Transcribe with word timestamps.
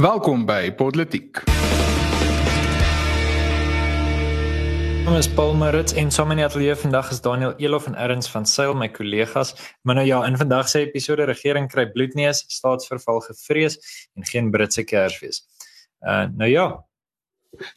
Welkom 0.00 0.46
by 0.48 0.70
Politiek. 0.72 1.42
Ons 5.04 5.18
is 5.18 5.28
Paul 5.28 5.52
Marits 5.60 5.92
en 5.92 6.08
saam 6.08 6.32
in 6.32 6.40
die 6.40 6.46
ateljee 6.46 6.72
vandag 6.80 7.10
is 7.12 7.20
Daniel 7.20 7.52
Elof 7.60 7.84
en 7.90 7.98
Erns 8.00 8.30
van 8.32 8.48
Sail 8.48 8.72
my 8.80 8.88
kollegas. 8.88 9.52
Maar 9.84 9.98
nou 9.98 10.06
ja, 10.08 10.22
in 10.24 10.40
vandag 10.40 10.70
se 10.72 10.80
episode 10.86 11.26
regering 11.28 11.68
kry 11.68 11.84
bloedneus, 11.92 12.46
staatsverval 12.48 13.20
gevrees 13.26 13.76
en 14.16 14.24
geen 14.24 14.48
Britse 14.50 14.86
Kersfees. 14.88 15.42
Uh 16.00 16.24
nou 16.32 16.48
ja, 16.48 16.64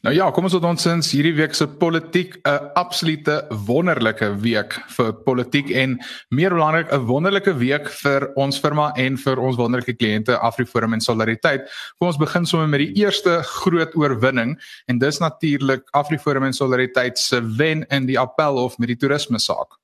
Nou 0.06 0.12
ja, 0.14 0.28
kom 0.30 0.46
ons 0.46 0.54
tot 0.54 0.66
ons 0.70 0.84
sins 0.86 1.08
hierdie 1.16 1.34
week 1.34 1.56
se 1.58 1.66
politiek 1.66 2.36
'n 2.46 2.70
absolute 2.78 3.48
wonderlike 3.66 4.30
week 4.44 4.74
vir 4.96 5.14
politiek 5.26 5.72
en 5.72 5.98
meer 6.30 6.54
belangrik 6.54 6.94
'n 6.94 7.06
wonderlike 7.08 7.54
week 7.58 7.90
vir 7.90 8.32
ons 8.36 8.60
firma 8.60 8.92
en 8.96 9.18
vir 9.18 9.40
ons 9.40 9.58
wonderlike 9.58 9.98
kliënte 9.98 10.38
Afriforum 10.40 10.94
en 10.94 11.02
Solidariteit. 11.02 11.66
Kom 11.98 12.08
ons 12.08 12.18
begin 12.18 12.46
sommer 12.46 12.68
met 12.68 12.80
die 12.80 13.04
eerste 13.04 13.42
groot 13.44 13.96
oorwinning 13.96 14.62
en 14.88 15.00
dis 15.00 15.20
natuurlik 15.20 15.82
Afriforum 15.92 16.44
en 16.44 16.54
Solidariteit 16.54 17.18
se 17.18 17.42
wen 17.42 17.86
in 17.90 18.06
die 18.06 18.20
appelhof 18.20 18.78
met 18.78 18.88
die 18.88 18.98
toerisme 18.98 19.40
saak. 19.40 19.80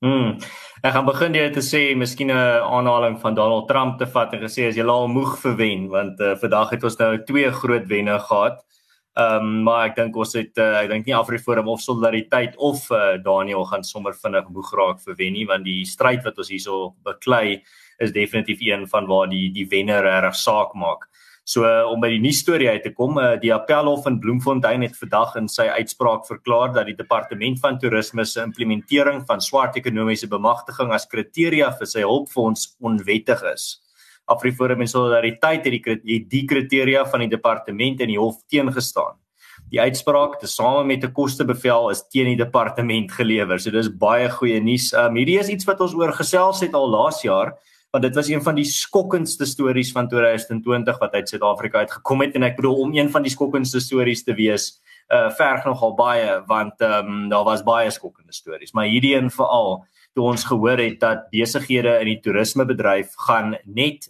Hmm. 0.00 0.38
Ek 0.82 0.92
gaan 0.92 1.06
begin 1.06 1.32
deur 1.32 1.52
te 1.52 1.60
sê 1.60 1.94
miskien 1.96 2.30
'n 2.30 2.62
aanhaling 2.62 3.20
van 3.20 3.34
Donald 3.34 3.68
Trump 3.68 3.98
te 3.98 4.06
vat 4.06 4.32
en 4.32 4.40
gesê 4.40 4.68
as 4.68 4.76
jy 4.76 4.84
al 4.84 5.08
moeg 5.08 5.38
vir 5.38 5.56
wen 5.56 5.88
want 5.88 6.20
uh, 6.20 6.34
vandag 6.36 6.70
het 6.70 6.84
ons 6.84 6.98
nou 6.98 7.24
twee 7.24 7.50
groot 7.50 7.86
wenne 7.86 8.18
gehad. 8.18 8.64
Ehm 9.14 9.44
um, 9.46 9.62
maar 9.62 9.88
ek 9.88 9.96
dink 9.96 10.16
ons 10.18 10.32
het 10.34 10.58
uh, 10.58 10.80
ek 10.80 10.88
dink 10.90 11.06
nie 11.06 11.14
Afriforum 11.14 11.68
of 11.70 11.82
Solidariteit 11.82 12.56
of 12.58 12.88
uh, 12.90 13.14
Daniel 13.22 13.62
gaan 13.70 13.84
sommer 13.86 14.16
vinnig 14.18 14.48
moeg 14.50 14.72
raak 14.74 15.04
vir 15.04 15.14
wen 15.20 15.36
nie 15.36 15.44
want 15.46 15.62
die 15.62 15.84
stryd 15.86 16.24
wat 16.26 16.40
ons 16.42 16.50
hierso 16.50 16.96
beklei 17.06 17.60
is 18.02 18.10
definitief 18.10 18.58
een 18.66 18.88
van 18.90 19.06
waar 19.06 19.30
die 19.30 19.52
die 19.54 19.68
wenner 19.70 20.02
reg 20.02 20.34
saak 20.34 20.74
maak. 20.74 21.06
So 21.44 21.62
uh, 21.62 21.84
om 21.92 22.00
by 22.00 22.08
die 22.08 22.18
nuus 22.24 22.40
storie 22.40 22.70
uit 22.72 22.82
te 22.82 22.90
kom, 22.96 23.18
uh, 23.20 23.36
die 23.38 23.52
Appelhof 23.54 24.06
in 24.10 24.18
Bloemfontein 24.18 24.82
het 24.82 24.98
vandag 24.98 25.36
in 25.38 25.46
sy 25.52 25.68
uitspraak 25.76 26.26
verklaar 26.26 26.74
dat 26.74 26.90
die 26.90 26.96
departement 26.98 27.60
van 27.62 27.78
toerisme 27.78 28.24
se 28.26 28.42
implementering 28.42 29.22
van 29.28 29.44
swart 29.44 29.76
ekonomiese 29.78 30.26
bemagtiging 30.32 30.90
as 30.96 31.06
kriteria 31.06 31.70
vir 31.78 31.90
sy 31.94 32.02
hulpfonds 32.02 32.72
onwettig 32.82 33.46
is. 33.54 33.74
Afriforum 34.24 34.80
en 34.80 34.88
Solidariteit 34.88 35.64
het 35.64 35.74
die 35.74 35.82
het 35.84 36.30
die 36.30 36.44
kriteria 36.48 37.04
van 37.10 37.20
die 37.20 37.28
departement 37.28 38.00
in 38.00 38.08
die 38.08 38.18
hof 38.18 38.40
teengestaan. 38.48 39.18
Die 39.70 39.80
uitspraak 39.80 40.38
tesame 40.40 40.84
met 40.84 41.04
'n 41.04 41.12
kostebevel 41.12 41.90
is 41.90 42.06
teen 42.08 42.26
die 42.26 42.44
departement 42.44 43.12
gelewer. 43.12 43.58
So 43.58 43.70
dis 43.70 43.88
baie 43.88 44.30
goeie 44.30 44.60
nuus. 44.60 44.92
Um 44.92 45.16
hierdie 45.16 45.38
is 45.38 45.48
iets 45.48 45.64
wat 45.64 45.80
ons 45.80 45.94
oor 45.94 46.12
gesels 46.12 46.60
het 46.60 46.74
al 46.74 46.88
laas 46.90 47.22
jaar 47.22 47.54
want 47.94 48.02
dit 48.02 48.14
was 48.14 48.28
een 48.28 48.42
van 48.42 48.56
die 48.58 48.66
skokkendste 48.66 49.46
stories 49.46 49.92
van 49.92 50.08
2020 50.08 50.98
wat 50.98 51.12
uit 51.12 51.28
Suid-Afrika 51.28 51.78
uitgekom 51.78 52.24
het 52.24 52.34
en 52.34 52.42
ek 52.42 52.56
bedoel 52.58 52.80
om 52.82 52.94
een 52.94 53.10
van 53.10 53.22
die 53.22 53.30
skokkendste 53.30 53.80
stories 53.80 54.24
te 54.26 54.34
wees 54.34 54.80
uh 55.14 55.30
verg 55.38 55.64
nogal 55.68 55.94
baie 55.94 56.40
want 56.48 56.80
ehm 56.82 57.06
um, 57.06 57.28
daar 57.28 57.44
was 57.44 57.62
baie 57.62 57.90
skokkende 57.94 58.32
stories 58.34 58.72
maar 58.72 58.90
hierdie 58.90 59.14
een 59.14 59.30
veral 59.30 59.84
toe 60.14 60.24
ons 60.30 60.44
gehoor 60.46 60.78
het 60.78 61.00
dat 61.00 61.30
besighede 61.30 61.98
in 62.00 62.12
die 62.12 62.20
toerismebedryf 62.22 63.14
gaan 63.26 63.56
net 63.64 64.08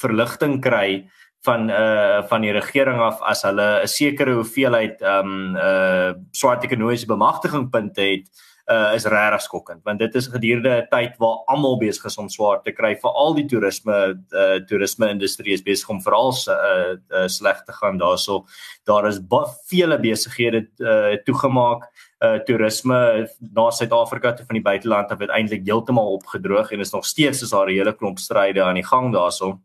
verligting 0.00 0.60
kry 0.64 1.04
van 1.46 1.70
uh 1.70 2.22
van 2.30 2.44
die 2.44 2.54
regering 2.54 3.00
af 3.00 3.20
as 3.22 3.42
hulle 3.42 3.82
'n 3.82 3.88
sekere 3.88 4.34
hoeveelheid 4.38 5.02
um 5.02 5.56
uh 5.56 6.14
swart 6.32 6.64
ekonomiese 6.64 7.06
bemagtigingpunte 7.06 8.02
het 8.02 8.26
uh 8.70 8.94
is 8.94 9.04
regtig 9.04 9.42
skokkend 9.42 9.82
want 9.84 9.98
dit 9.98 10.14
is 10.14 10.28
gedurende 10.30 10.70
'n 10.70 10.86
tyd 10.90 11.16
waar 11.18 11.42
almal 11.46 11.78
besig 11.78 12.04
is 12.04 12.18
om 12.18 12.28
swaar 12.28 12.62
te 12.62 12.72
kry 12.72 12.94
veral 12.94 13.34
die 13.34 13.46
toerisme 13.46 13.96
uh 14.30 14.58
toerisme 14.68 15.08
industrie 15.10 15.52
is 15.52 15.62
besig 15.62 15.88
om 15.88 16.02
veral 16.02 16.30
uh, 16.48 16.94
uh 17.10 17.26
sleg 17.26 17.64
te 17.64 17.72
gaan 17.72 17.98
daarso 17.98 18.44
daar 18.84 19.08
is 19.08 19.18
vele 19.66 19.98
besighede 19.98 20.68
uh 20.78 21.16
toegemaak 21.24 21.88
uh 22.22 22.38
toerisme 22.46 23.28
na 23.40 23.70
Suid-Afrika 23.70 24.32
toe 24.32 24.46
van 24.46 24.54
die 24.54 24.62
buiteland 24.62 25.10
het 25.10 25.30
eintlik 25.30 25.66
heeltemal 25.66 26.12
opgedroog 26.12 26.72
en 26.72 26.80
is 26.80 26.92
nog 26.92 27.04
steeds 27.04 27.42
is 27.42 27.50
daar 27.50 27.66
'n 27.66 27.74
hele 27.74 27.92
klomp 27.92 28.18
stryde 28.18 28.62
aan 28.62 28.74
die 28.74 28.86
gang 28.86 29.12
daarso 29.12 29.60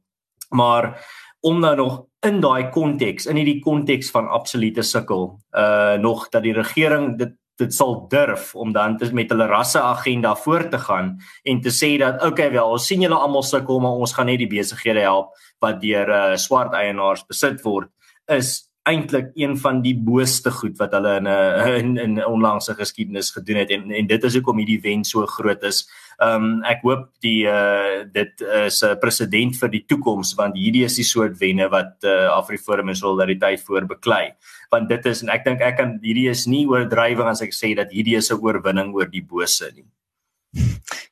maar 0.50 1.06
om 1.42 1.60
nou 1.60 1.76
nog 1.76 2.06
in 2.26 2.40
daai 2.42 2.70
konteks 2.70 3.26
in 3.26 3.36
hierdie 3.36 3.62
konteks 3.62 4.10
van 4.12 4.28
absolute 4.28 4.82
sukkel 4.82 5.40
uh 5.54 5.96
nog 6.02 6.30
dat 6.30 6.44
die 6.44 6.54
regering 6.54 7.18
dit 7.18 7.34
dit 7.58 7.74
sal 7.74 7.96
durf 8.10 8.54
om 8.56 8.72
dan 8.74 8.98
met 9.14 9.32
hulle 9.34 9.48
rasse 9.50 9.82
agenda 9.82 10.36
voort 10.36 10.72
te 10.72 10.80
gaan 10.80 11.16
en 11.44 11.62
te 11.62 11.74
sê 11.74 11.98
dat 11.98 12.24
okay 12.26 12.52
wel 12.52 12.70
ons 12.78 12.88
sien 12.88 13.02
julle 13.02 13.18
almal 13.18 13.44
sukkel 13.44 13.82
maar 13.82 13.98
ons 13.98 14.14
gaan 14.14 14.30
net 14.30 14.42
die 14.44 14.52
besighede 14.52 15.06
help 15.06 15.34
wat 15.64 15.82
deur 15.82 16.10
uh 16.10 16.36
swart 16.38 16.78
eienaars 16.78 17.26
besit 17.28 17.64
word 17.66 17.90
is 18.28 18.67
eintlik 18.88 19.32
een 19.36 19.58
van 19.60 19.82
die 19.84 19.96
booste 19.96 20.52
goed 20.52 20.78
wat 20.80 20.94
hulle 20.96 21.16
in 21.20 21.28
'n 21.28 21.80
in, 21.80 21.98
in 21.98 22.26
onlangse 22.26 22.74
geskiedenis 22.74 23.32
gedoen 23.36 23.60
het 23.62 23.72
en 23.72 23.92
en 23.92 24.08
dit 24.08 24.24
is 24.24 24.36
hoekom 24.36 24.58
hierdie 24.58 24.82
wen 24.82 25.04
so 25.04 25.26
groot 25.26 25.64
is. 25.64 25.88
Ehm 26.18 26.44
um, 26.44 26.64
ek 26.64 26.82
hoop 26.82 27.10
die 27.22 27.46
uh 27.46 28.06
dit 28.14 28.42
is 28.66 28.84
'n 28.84 29.00
presedent 29.00 29.60
vir 29.60 29.70
die 29.70 29.86
toekoms 29.88 30.36
want 30.36 30.56
hierdie 30.58 30.86
is 30.86 30.96
die 30.96 31.04
soort 31.04 31.38
wenne 31.40 31.70
wat 31.70 32.04
uh 32.04 32.30
Afriforum 32.38 32.90
en 32.90 32.96
Solidariteit 32.96 33.62
voorbeklei. 33.62 34.32
Want 34.72 34.90
dit 34.90 35.06
is 35.06 35.22
en 35.24 35.30
ek 35.30 35.46
dink 35.46 35.62
ek 35.62 35.78
kan 35.78 36.00
hierdie 36.02 36.30
is 36.30 36.48
nie 36.48 36.66
oordrywing 36.68 37.28
as 37.28 37.42
ek 37.42 37.54
sê 37.54 37.76
dat 37.76 37.92
hierdie 37.92 38.18
is 38.18 38.32
'n 38.32 38.40
oorwinning 38.42 38.94
oor 38.96 39.10
die 39.10 39.24
bose 39.24 39.72
nie. 39.76 39.86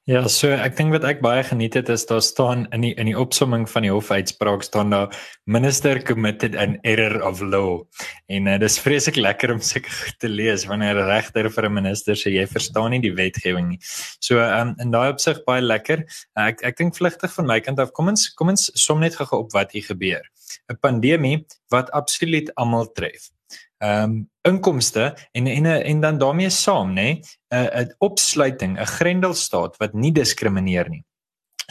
Ja, 0.06 0.20
so 0.30 0.52
ek 0.54 0.76
dink 0.78 0.94
wat 0.94 1.06
ek 1.10 1.22
baie 1.26 1.42
geniet 1.42 1.74
het 1.74 1.88
is 1.90 2.04
daar 2.06 2.22
staan 2.22 2.68
in 2.76 2.84
die 2.86 2.92
in 3.02 3.08
die 3.10 3.16
opsomming 3.18 3.64
van 3.66 3.88
die 3.88 3.90
hofuitspraak 3.90 4.62
staan 4.62 4.94
daar 4.94 5.16
minister 5.50 5.98
committed 6.06 6.54
an 6.62 6.76
error 6.86 7.24
of 7.26 7.42
law. 7.42 7.82
En 8.30 8.46
uh, 8.46 8.60
dis 8.62 8.78
vreeslik 8.84 9.18
lekker 9.18 9.56
om 9.56 9.64
seker 9.66 10.14
te 10.22 10.30
lees 10.30 10.68
wanneer 10.70 11.02
'n 11.02 11.10
regter 11.10 11.50
vir 11.50 11.66
'n 11.66 11.74
minister 11.74 12.14
sê 12.14 12.36
jy 12.38 12.46
verstaan 12.46 12.92
nie 12.94 13.02
die 13.02 13.16
wetgewing 13.18 13.70
nie. 13.74 13.80
So 14.22 14.38
um, 14.38 14.76
in 14.78 14.94
daai 14.94 15.10
opsig 15.10 15.42
baie 15.50 15.66
lekker. 15.66 16.06
Uh, 16.38 16.54
ek 16.54 16.62
ek 16.62 16.78
dink 16.78 16.94
vlugtig 16.94 17.34
van 17.34 17.50
my 17.50 17.60
kant 17.60 17.80
af 17.80 17.92
kom 17.92 18.14
ons 18.14 18.30
kom 18.30 18.54
ons 18.54 18.70
som 18.76 19.00
net 19.00 19.18
gou 19.18 19.42
op 19.42 19.58
wat 19.58 19.74
hier 19.74 19.90
gebeur. 19.90 20.22
'n 20.70 20.78
Pandemie 20.78 21.46
wat 21.74 21.90
absoluut 21.92 22.54
almal 22.56 22.94
tref 22.94 23.35
ehm 23.80 24.04
um, 24.04 24.30
inkomste 24.46 25.16
en 25.34 25.48
en 25.48 25.66
en 25.66 26.02
dan 26.02 26.18
daarmee 26.18 26.50
saam 26.50 26.94
nê 26.94 27.22
'n 27.50 27.68
'n 27.82 27.96
opsluiting 28.00 28.78
'n 28.80 28.86
grendelstaat 28.86 29.78
wat 29.78 29.94
nie 29.94 30.12
diskrimineer 30.12 30.90
nie. 30.90 31.04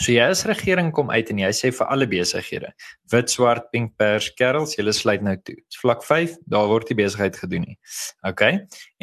So 0.00 0.10
jy 0.10 0.24
as 0.26 0.42
regering 0.48 0.90
kom 0.94 1.10
uit 1.10 1.28
en 1.30 1.38
jy 1.38 1.50
sê 1.54 1.70
vir 1.74 1.86
alle 1.92 2.06
besighede, 2.10 2.72
wit, 3.12 3.30
swart, 3.30 3.68
pink, 3.70 3.92
pers, 4.00 4.30
kerels, 4.38 4.74
julle 4.78 4.92
sluit 4.96 5.22
nou 5.22 5.34
toe. 5.46 5.54
Vlak 5.78 6.02
5, 6.06 6.34
daar 6.50 6.66
word 6.70 6.88
die 6.90 6.96
besigheid 6.98 7.36
gedoen 7.38 7.66
nie. 7.68 7.76
OK? 8.26 8.42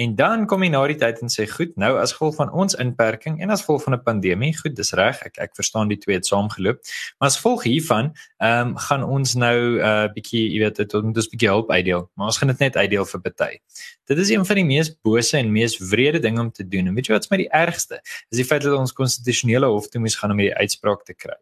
En 0.02 0.16
dan 0.20 0.48
kom 0.50 0.66
jy 0.66 0.72
na 0.74 0.82
die 0.90 0.98
tyd 1.00 1.22
en 1.24 1.32
sê, 1.32 1.48
"Goed, 1.48 1.78
nou 1.78 1.98
as 2.00 2.14
gevolg 2.14 2.36
van 2.36 2.52
ons 2.52 2.76
inperking 2.76 3.42
en 3.42 3.50
as 3.50 3.62
gevolg 3.62 3.84
van 3.84 3.94
'n 3.94 4.04
pandemie, 4.04 4.54
goed, 4.58 4.76
dis 4.76 4.94
reg, 4.94 5.22
ek 5.26 5.38
ek 5.40 5.56
verstaan 5.56 5.88
die 5.88 5.98
twee 5.98 6.16
het 6.16 6.26
saamgeloop, 6.26 6.80
maar 7.20 7.30
as 7.30 7.38
gevolg 7.38 7.64
hiervan, 7.64 8.14
ehm 8.42 8.68
um, 8.68 8.78
gaan 8.78 9.04
ons 9.04 9.36
nou 9.36 9.58
'n 9.78 9.80
uh, 9.80 10.08
bietjie, 10.14 10.52
jy 10.52 10.60
weet, 10.60 10.76
dit 10.76 10.94
ons 10.94 11.30
bietjie 11.30 11.50
help 11.50 11.72
uitdeel, 11.72 12.10
maar 12.16 12.28
ons 12.28 12.38
gaan 12.38 12.48
dit 12.48 12.60
net 12.60 12.76
uitdeel 12.76 13.06
vir 13.06 13.22
party." 13.22 13.60
Dit 14.06 14.18
is 14.18 14.30
een 14.30 14.46
van 14.46 14.56
die 14.56 14.66
mees 14.66 14.90
bose 15.02 15.38
en 15.38 15.52
mees 15.52 15.78
wrede 15.78 16.20
dinge 16.20 16.42
om 16.42 16.52
te 16.52 16.68
doen. 16.68 16.88
En 16.88 16.94
weet 16.94 17.08
jy 17.08 17.14
wat's 17.14 17.30
my 17.30 17.38
die 17.38 17.50
ergste? 17.50 18.02
Is 18.30 18.38
die 18.38 18.46
feit 18.46 18.62
dat 18.62 18.74
ons 18.76 18.92
konstitusionele 18.92 19.66
hof 19.66 19.88
toe 19.88 20.02
moes 20.02 20.16
gaan 20.16 20.32
om 20.32 20.38
hierdie 20.38 20.58
uitspraak 20.58 20.81
te 21.06 21.14
kry. 21.14 21.38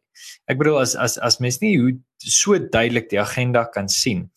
Ek 0.52 0.60
bedoel 0.60 0.82
as 0.82 0.96
as 1.00 1.18
as 1.18 1.40
mens 1.44 1.60
nie 1.64 1.76
hoe 1.80 1.94
so 2.20 2.58
duidelik 2.60 3.10
die 3.12 3.22
agenda 3.22 3.66
kan 3.74 3.90
sien, 3.90 4.28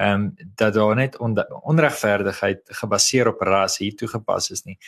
ehm 0.00 0.26
um, 0.26 0.50
dat 0.56 0.74
daar 0.74 0.96
net 0.96 1.18
on, 1.20 1.36
onregverdigheid 1.62 2.62
gebaseer 2.80 3.28
op 3.28 3.40
ras 3.40 3.78
hier 3.82 3.96
toegepas 3.96 4.50
is 4.50 4.64
nie, 4.64 4.78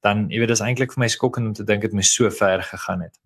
dan 0.00 0.28
jy 0.32 0.40
weet 0.40 0.54
dis 0.54 0.64
eintlik 0.64 0.94
vir 0.94 1.04
my 1.04 1.10
skokkend 1.12 1.52
om 1.52 1.56
te 1.58 1.66
dink 1.68 1.82
dit 1.84 1.96
moes 1.96 2.14
so 2.14 2.30
ver 2.30 2.62
gegaan 2.62 3.04
het. 3.06 3.16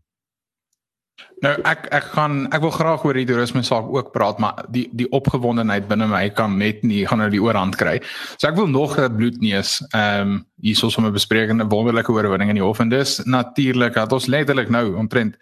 Nou 1.42 1.52
ek 1.66 1.88
ek 1.90 2.04
gaan 2.14 2.46
ek 2.54 2.62
wil 2.62 2.70
graag 2.70 3.04
oor 3.04 3.18
die 3.18 3.26
toerisme 3.26 3.64
saak 3.66 3.88
ook 3.90 4.12
praat 4.14 4.38
maar 4.42 4.62
die 4.70 4.84
die 4.94 5.08
opgewondenheid 5.10 5.88
binne 5.90 6.06
my 6.06 6.28
kan 6.30 6.54
net 6.58 6.84
nie 6.86 7.02
gaan 7.06 7.18
nou 7.18 7.28
die 7.32 7.42
oorhand 7.42 7.76
kry. 7.80 7.96
So 8.38 8.46
ek 8.48 8.56
wil 8.56 8.70
nog 8.70 8.98
'n 8.98 9.16
bloedneus 9.16 9.82
ehm 9.90 10.20
um, 10.20 10.46
hierso 10.62 10.88
sommer 10.88 11.10
bespreek 11.10 11.50
'n 11.50 11.68
wonderlike 11.68 12.12
oorwinning 12.12 12.50
in 12.50 12.60
die 12.60 12.64
hof 12.64 12.78
en 12.78 12.88
dis 12.88 13.18
natuurlik 13.24 13.94
dat 13.94 14.12
ons 14.12 14.26
letterlik 14.26 14.70
nou 14.70 14.94
omtrent 14.94 15.36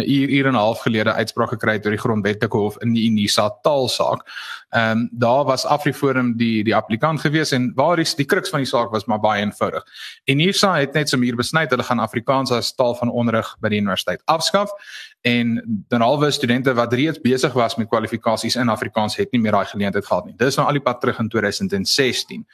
'n 0.00 0.08
uur 0.08 0.28
uur 0.28 0.46
en 0.46 0.54
'n 0.54 0.64
half 0.64 0.80
gelede 0.80 1.12
uitspraak 1.12 1.48
gekry 1.48 1.72
het 1.72 1.84
oor 1.84 1.92
die 1.92 2.04
grondwetlike 2.06 2.56
hof 2.56 2.76
in 2.80 2.92
die 2.92 3.10
Unisa 3.10 3.50
taalsaak. 3.62 4.24
Ehm 4.72 4.98
um, 4.98 5.08
daar 5.12 5.44
was 5.44 5.64
Afriforum 5.64 6.36
die 6.36 6.64
die 6.64 6.74
applikant 6.76 7.20
gewees 7.20 7.50
en 7.52 7.72
waar 7.74 7.98
is 7.98 8.14
die 8.14 8.24
kruks 8.24 8.48
van 8.50 8.62
die 8.62 8.68
saak 8.68 8.90
was 8.90 9.04
maar 9.04 9.20
baie 9.20 9.42
eenvoudig. 9.42 9.84
Unisa 10.24 10.74
het 10.78 10.92
net 10.92 11.08
so 11.08 11.18
muur 11.18 11.36
besny 11.36 11.60
dat 11.66 11.70
hulle 11.70 11.84
gaan 11.84 11.98
Afrikaans 11.98 12.50
as 12.50 12.74
taal 12.74 12.94
van 12.94 13.10
onderrig 13.10 13.56
by 13.60 13.68
die 13.68 13.80
universiteit 13.80 14.22
afskaf 14.24 14.72
en 15.20 15.60
dan 15.88 16.02
alwe 16.02 16.30
studente 16.30 16.72
wat 16.74 16.92
reeds 16.92 17.20
besig 17.20 17.52
was 17.52 17.76
met 17.76 17.88
kwalifikasies 17.88 18.56
in 18.56 18.68
Afrikaans 18.68 19.16
het 19.16 19.30
nie 19.32 19.40
meer 19.40 19.52
daai 19.52 19.66
geleentheid 19.66 20.06
gehad 20.06 20.24
nie. 20.24 20.34
Dis 20.36 20.56
nou 20.56 20.66
al 20.66 20.80
die 20.80 20.82
pad 20.82 21.00
terug 21.00 21.18
in 21.18 21.28
2016. 21.28 22.46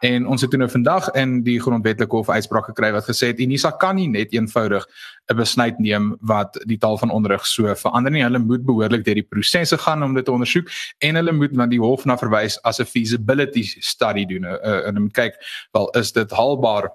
En 0.00 0.26
ons 0.26 0.40
het 0.40 0.50
toe 0.50 0.58
nou 0.58 0.70
vandag 0.70 1.10
in 1.18 1.42
die 1.42 1.58
grondwetlike 1.60 2.16
hof 2.16 2.30
uitspraak 2.30 2.70
gekry 2.70 2.92
wat 2.92 3.10
gesê 3.10 3.34
het 3.34 3.42
Unisa 3.42 3.70
kan 3.70 3.98
nie 3.98 4.08
net 4.08 4.32
eenvoudig 4.32 4.86
'n 5.26 5.36
besluit 5.36 5.78
neem 5.78 6.16
wat 6.20 6.58
die 6.66 6.78
taal 6.78 6.98
van 6.98 7.10
onderrig 7.10 7.46
so 7.46 7.74
verander 7.74 8.12
nie. 8.12 8.22
Hulle 8.22 8.38
moet 8.38 8.64
behoorlik 8.64 9.04
deur 9.04 9.14
die 9.14 9.26
prosesse 9.26 9.78
gaan 9.78 10.02
om 10.02 10.14
dit 10.14 10.24
te 10.24 10.32
ondersoek 10.32 10.70
en 10.98 11.14
hulle 11.14 11.32
moet 11.32 11.56
want 11.56 11.70
die 11.70 11.80
hof 11.80 12.04
na 12.04 12.16
verwys 12.16 12.58
as 12.62 12.80
'n 12.80 12.84
feasibility 12.84 13.64
study 13.80 14.24
doen. 14.24 14.44
Uh, 14.44 14.86
en 14.86 15.02
moet 15.02 15.12
kyk, 15.12 15.34
wel 15.72 15.90
is 15.90 16.12
dit 16.12 16.30
haalbaar 16.30 16.90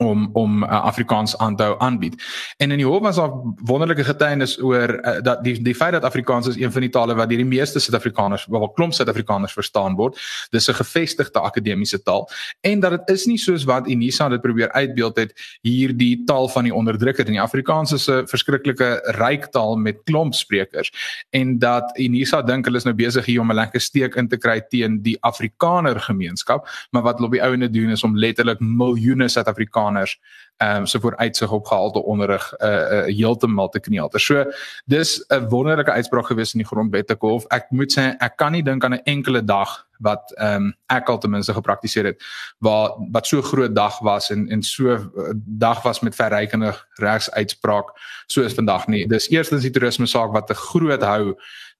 om 0.00 0.30
om 0.32 0.62
uh, 0.62 0.68
Afrikaans 0.70 1.38
aan 1.38 1.56
te 1.56 1.62
hou 1.62 1.74
aanbied. 1.78 2.16
En 2.56 2.70
in 2.70 2.80
die 2.80 2.86
hof 2.86 3.00
was 3.04 3.16
daar 3.20 3.30
wonderlike 3.68 4.04
getuienis 4.04 4.56
oor 4.62 4.94
uh, 4.96 5.20
dat 5.22 5.44
die 5.44 5.62
die 5.62 5.74
feit 5.74 5.92
dat 5.92 6.04
Afrikaans 6.04 6.46
is 6.46 6.56
een 6.56 6.72
van 6.72 6.80
die 6.80 6.90
tale 6.90 7.14
wat 7.14 7.28
deur 7.28 7.42
die 7.42 7.46
meeste 7.46 7.78
Suid-Afrikaners, 7.78 8.46
wel 8.48 8.68
klomp 8.70 8.96
Suid-Afrikaners 8.96 9.52
verstaan 9.52 9.96
word. 9.96 10.18
Dis 10.50 10.68
'n 10.68 10.74
gevestigde 10.74 11.40
akademiese 11.40 12.02
taal 12.02 12.28
en 12.60 12.80
dat 12.80 12.90
dit 12.90 13.16
is 13.16 13.26
nie 13.26 13.38
soos 13.38 13.64
wat 13.64 13.88
Unisa 13.88 14.28
dit 14.28 14.40
probeer 14.40 14.72
uitbeeld 14.72 15.16
het 15.16 15.58
hierdie 15.60 16.24
taal 16.24 16.48
van 16.48 16.64
die 16.64 16.74
onderdrukker 16.74 17.26
in 17.26 17.32
die 17.32 17.42
Afrikaans 17.42 17.92
is 17.92 18.08
'n 18.08 18.26
verskriklike 18.26 19.02
ryk 19.20 19.46
taal 19.50 19.76
met 19.76 20.00
klomp 20.04 20.34
sprekers 20.34 20.90
en 21.30 21.58
dat 21.58 21.98
Unisa 21.98 22.42
dink 22.42 22.64
hulle 22.64 22.76
is 22.76 22.84
nou 22.84 22.94
besig 22.94 23.26
hier 23.26 23.40
om 23.40 23.50
'n 23.50 23.54
lekker 23.54 23.80
steek 23.80 24.14
in 24.14 24.28
te 24.28 24.36
kry 24.36 24.60
teen 24.68 25.02
die 25.02 25.16
Afrikaner 25.20 26.00
gemeenskap, 26.00 26.68
maar 26.90 27.02
wat 27.02 27.18
hulle 27.18 27.26
op 27.26 27.32
die 27.32 27.42
ouene 27.42 27.70
doen 27.70 27.90
is 27.90 28.04
om 28.04 28.16
letterlik 28.16 28.60
miljoene 28.60 29.28
Suid-Afrikaners 29.28 29.89
Afrikaners 29.90 30.18
ehm 30.60 30.76
um, 30.76 30.86
so 30.86 31.00
vooruitsig 31.00 31.50
op 31.52 31.66
gehalte 31.66 32.02
onderrig 32.02 32.52
uh, 32.58 32.68
uh 32.68 33.04
heeltemal 33.04 33.68
te 33.68 33.80
knielter. 33.80 34.20
So 34.20 34.44
dis 34.84 35.24
'n 35.28 35.48
wonderlike 35.48 35.90
uitspraak 35.90 36.26
gewees 36.26 36.52
in 36.52 36.58
die 36.58 36.66
grondwetlike 36.66 37.26
hof. 37.26 37.44
Ek 37.48 37.70
moet 37.70 37.98
sê 37.98 38.16
ek 38.18 38.36
kan 38.36 38.52
nie 38.52 38.62
dink 38.62 38.84
aan 38.84 38.94
'n 38.94 39.02
enkele 39.04 39.44
dag 39.44 39.86
wat 39.98 40.32
ehm 40.36 40.54
um, 40.54 40.74
ek 40.86 41.08
al 41.08 41.18
ten 41.18 41.30
minste 41.30 41.52
gepraktiseer 41.52 42.04
het 42.04 42.22
waar 42.58 42.90
wat 43.12 43.26
so 43.26 43.42
groot 43.42 43.74
dag 43.74 43.98
was 43.98 44.30
en 44.30 44.48
en 44.48 44.62
so 44.62 44.84
uh, 44.84 45.32
dag 45.44 45.82
was 45.82 46.00
met 46.00 46.14
verrykende 46.14 46.74
regsuitspraak 46.94 47.96
soos 48.26 48.54
vandag 48.54 48.86
nie. 48.86 49.06
Dis 49.06 49.30
eerstens 49.30 49.62
die 49.62 49.70
toerisme 49.70 50.06
saak 50.06 50.32
wat 50.32 50.50
'n 50.50 50.54
groot 50.54 51.02
hou 51.02 51.34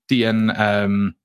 teen 0.06 0.50
ehm 0.50 0.84
um, 0.84 1.19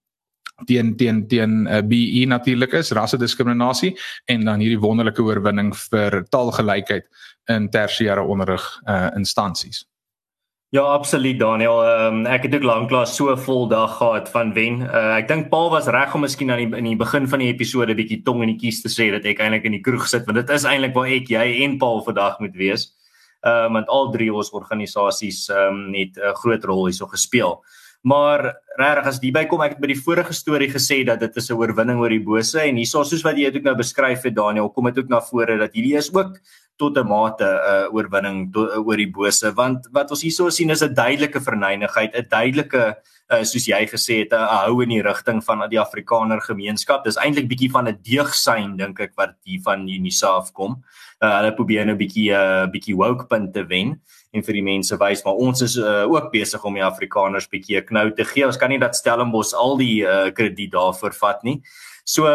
teen 0.64 0.96
teen 0.98 1.28
teen 1.28 1.66
uh, 1.68 1.78
eh, 1.78 1.84
BE 1.84 2.26
natuurlik 2.28 2.74
is 2.74 2.92
rasse 2.96 3.18
diskriminasie 3.18 3.96
en 4.32 4.46
dan 4.46 4.60
hierdie 4.64 4.80
wonderlike 4.80 5.24
oorwinning 5.24 5.74
vir 5.76 6.24
taalgelykheid 6.32 7.10
in 7.52 7.68
tersiêre 7.70 8.24
onderrig 8.24 8.64
uh, 8.88 9.12
instansies. 9.16 9.84
Ja, 10.74 10.82
absoluut 10.82 11.38
Daniel. 11.40 11.78
Um, 11.88 12.26
ek 12.28 12.48
het 12.48 12.56
ook 12.58 12.66
lanklaas 12.66 13.14
so 13.16 13.32
vol 13.40 13.68
dag 13.72 13.94
gehad 13.98 14.28
van 14.34 14.50
wen. 14.58 14.82
Uh, 14.82 15.14
ek 15.16 15.30
dink 15.30 15.48
Paul 15.52 15.70
was 15.72 15.88
reg 15.88 16.16
om 16.18 16.26
miskien 16.26 16.52
aan 16.52 16.64
die 16.64 16.80
in 16.82 16.90
die 16.90 16.98
begin 17.00 17.30
van 17.32 17.44
die 17.44 17.52
episode 17.52 17.96
bietjie 17.96 18.24
tong 18.26 18.42
in 18.44 18.56
die 18.56 18.60
kies 18.60 18.82
te 18.84 18.92
sê 18.92 19.12
dat 19.14 19.28
ek 19.30 19.40
eintlik 19.44 19.70
in 19.70 19.78
die 19.78 19.84
kroeg 19.86 20.08
sit 20.10 20.26
want 20.28 20.42
dit 20.42 20.52
is 20.56 20.66
eintlik 20.68 20.96
waar 20.98 21.12
ek 21.12 21.32
jy 21.32 21.46
en 21.64 21.78
Paul 21.80 22.02
vandag 22.04 22.42
moet 22.44 22.58
wees. 22.60 22.90
Ehm 23.46 23.70
um, 23.70 23.78
want 23.78 23.94
al 23.94 24.12
drie 24.12 24.32
ons 24.34 24.52
organisasies 24.58 25.46
ehm 25.54 25.86
um, 25.86 25.94
het 25.94 26.18
'n 26.18 26.36
groot 26.42 26.64
rol 26.66 26.88
hierso 26.90 27.08
gespeel. 27.08 27.62
Maar 28.06 28.52
regtig 28.78 29.08
as 29.10 29.18
hierby 29.24 29.46
kom 29.50 29.64
ek 29.66 29.76
het 29.76 29.82
by 29.82 29.90
die 29.90 29.98
vorige 29.98 30.34
storie 30.36 30.70
gesê 30.70 31.00
dat 31.08 31.20
dit 31.24 31.38
is 31.42 31.50
'n 31.50 31.58
oorwinning 31.58 31.98
oor 32.00 32.14
die 32.14 32.22
bose 32.22 32.62
en 32.62 32.78
hierso 32.78 33.04
soos 33.04 33.24
wat 33.26 33.38
jy 33.38 33.50
dit 33.50 33.58
ook 33.58 33.66
nou 33.66 33.76
beskryf 33.76 34.22
het 34.24 34.36
Daniel 34.36 34.70
kom 34.70 34.86
dit 34.86 35.00
ook 35.00 35.10
na 35.10 35.22
vore 35.22 35.58
dat 35.58 35.74
hierdie 35.74 35.98
is 35.98 36.14
ook 36.14 36.38
tot 36.78 36.98
'n 36.98 37.08
mate 37.08 37.44
'n 37.44 37.88
uh, 37.90 37.96
oorwinning 37.96 38.54
to, 38.54 38.68
uh, 38.68 38.88
oor 38.88 38.98
die 38.98 39.10
bose 39.10 39.52
want 39.56 39.88
wat 39.92 40.12
ons 40.12 40.22
hierso 40.22 40.50
sien 40.50 40.70
is 40.70 40.84
'n 40.84 40.94
duidelike 40.94 41.40
verneinigheid 41.42 42.14
'n 42.14 42.28
duidelike 42.30 42.96
uh, 43.32 43.44
soos 43.44 43.68
jy 43.68 43.82
gesê 43.90 44.20
het 44.24 44.34
'n 44.34 44.48
hou 44.48 44.82
in 44.84 44.90
die 44.90 45.02
rigting 45.02 45.44
van 45.44 45.70
die 45.70 45.80
Afrikaner 45.80 46.42
gemeenskap 46.42 47.04
dis 47.04 47.18
eintlik 47.18 47.50
bietjie 47.50 47.72
van 47.72 47.88
'n 47.88 47.98
deugsign 48.02 48.78
dink 48.78 49.00
ek 49.00 49.14
wat 49.18 49.36
hier 49.44 49.62
van 49.62 49.88
Unisa 49.88 50.28
afkom 50.28 50.84
uh, 51.22 51.38
hulle 51.40 51.56
probeer 51.56 51.86
nou 51.86 51.96
bietjie 51.96 52.32
'n 52.32 52.36
uh, 52.36 52.72
bietjie 52.72 52.96
woke 52.96 53.26
punte 53.28 53.66
wen 53.68 54.00
en 54.34 54.44
vir 54.44 54.54
die 54.54 54.64
mense 54.64 54.98
wys 55.00 55.24
maar 55.26 55.40
ons 55.40 55.62
is 55.62 55.78
uh, 55.78 56.06
ook 56.06 56.32
besig 56.32 56.64
om 56.66 56.74
die 56.74 56.84
Afrikaners 56.84 57.48
bietjie 57.48 57.78
'n 57.78 57.86
knou 57.86 58.12
te 58.12 58.26
gee. 58.26 58.46
Ons 58.46 58.58
kan 58.58 58.70
nie 58.70 58.80
dat 58.80 58.96
Stellenbosch 58.96 59.54
al 59.54 59.78
die 59.78 60.04
uh, 60.04 60.32
krediet 60.32 60.72
daarvoor 60.72 61.14
vat 61.14 61.44
nie. 61.44 61.62
So 62.06 62.28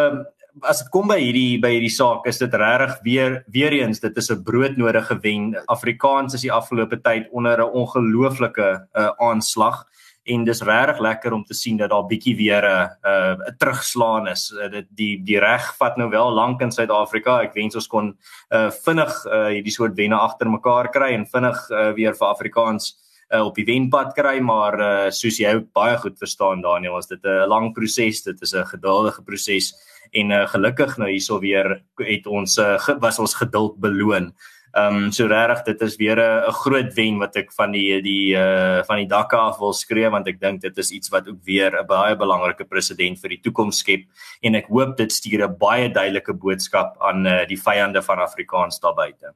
as 0.62 0.82
dit 0.82 0.90
kom 0.90 1.08
by 1.08 1.19
hierdie 1.20 1.60
by 1.62 1.70
hierdie 1.76 1.92
saak 1.94 2.26
is 2.26 2.38
dit 2.38 2.54
regtig 2.54 2.98
weer 3.04 3.44
weer 3.52 3.72
eens 3.72 4.00
dit 4.00 4.16
is 4.16 4.31
'n 4.31 4.42
broodnodige 4.42 5.20
wen. 5.22 5.56
Afrikaans 5.66 6.34
is 6.34 6.42
die 6.42 6.52
afgelope 6.52 7.00
tyd 7.02 7.28
onder 7.31 7.58
'n 7.58 7.72
ongelooflike 7.72 8.88
uh, 8.94 9.10
aanslag 9.19 9.87
en 10.25 10.44
dis 10.44 10.62
regtig 10.62 11.00
lekker 11.00 11.32
om 11.32 11.44
te 11.44 11.55
sien 11.55 11.76
dat 11.81 11.90
daar 11.90 12.06
bietjie 12.06 12.37
weer 12.37 12.62
'n 12.62 12.90
uh, 13.05 13.49
'n 13.49 13.56
terugslaan 13.58 14.28
is. 14.28 14.52
Uh, 14.52 14.70
dit 14.70 14.87
die 14.90 15.22
die 15.25 15.38
reg 15.38 15.76
vat 15.76 15.96
nou 15.96 16.11
wel 16.11 16.32
lank 16.32 16.61
in 16.61 16.72
Suid-Afrika. 16.72 17.40
Ek 17.43 17.55
wens 17.55 17.75
ons 17.75 17.87
kon 17.87 18.17
uh, 18.50 18.70
vinnig 18.70 19.26
uh, 19.26 19.49
hierdie 19.49 19.72
soort 19.72 19.96
wenne 19.96 20.17
agter 20.17 20.50
mekaar 20.50 20.90
kry 20.90 21.12
en 21.12 21.26
vinnig 21.26 21.70
uh, 21.70 21.93
weer 21.93 22.14
vir 22.14 22.28
Afrikaans 22.28 22.96
uh, 23.32 23.44
op 23.44 23.55
die 23.55 23.64
wenpad 23.64 24.14
kry, 24.14 24.40
maar 24.40 24.81
uh, 24.81 25.11
soos 25.11 25.38
jy 25.38 25.58
baie 25.75 25.96
goed 25.96 26.19
verstaan 26.19 26.62
Daniel, 26.62 26.99
is 26.99 27.06
dit 27.06 27.25
'n 27.25 27.49
lang 27.49 27.73
proses. 27.73 28.23
Dit 28.23 28.43
is 28.43 28.55
'n 28.55 28.64
geduldige 28.64 29.23
proses 29.23 29.75
en 30.12 30.31
uh, 30.31 30.46
gelukkig 30.46 30.96
nou 30.99 31.08
hierso 31.11 31.38
weer 31.38 31.82
het 31.96 32.26
ons 32.26 32.58
uh, 32.58 32.78
was 33.05 33.19
ons 33.19 33.34
geduld 33.34 33.78
beloon. 33.81 34.32
Ehm 34.72 34.96
um, 34.96 35.12
so 35.12 35.26
regtig 35.26 35.64
dit 35.67 35.81
is 35.82 35.96
weer 35.99 36.19
'n 36.20 36.52
groot 36.52 36.94
wen 36.94 37.19
wat 37.19 37.37
ek 37.37 37.52
van 37.52 37.72
die 37.72 38.00
die 38.02 38.37
uh 38.37 38.82
van 38.87 38.96
die 39.02 39.06
dakke 39.06 39.37
af 39.37 39.58
wil 39.58 39.72
skree 39.72 40.08
want 40.08 40.28
ek 40.28 40.40
dink 40.40 40.61
dit 40.61 40.78
is 40.78 40.90
iets 40.90 41.11
wat 41.11 41.28
ook 41.28 41.43
weer 41.44 41.75
'n 41.75 41.87
baie 41.87 42.17
belangrike 42.17 42.64
presedent 42.64 43.19
vir 43.19 43.31
die 43.31 43.40
toekoms 43.43 43.78
skep 43.78 44.06
en 44.43 44.55
ek 44.55 44.69
hoop 44.69 44.96
dit 44.96 45.12
stuur 45.12 45.49
'n 45.49 45.58
baie 45.58 45.88
duidelike 45.90 46.32
boodskap 46.32 46.96
aan 47.00 47.26
uh, 47.26 47.46
die 47.46 47.58
vyande 47.58 48.02
van 48.02 48.19
Afrikaans 48.19 48.78
daar 48.81 48.94
buite. 48.94 49.34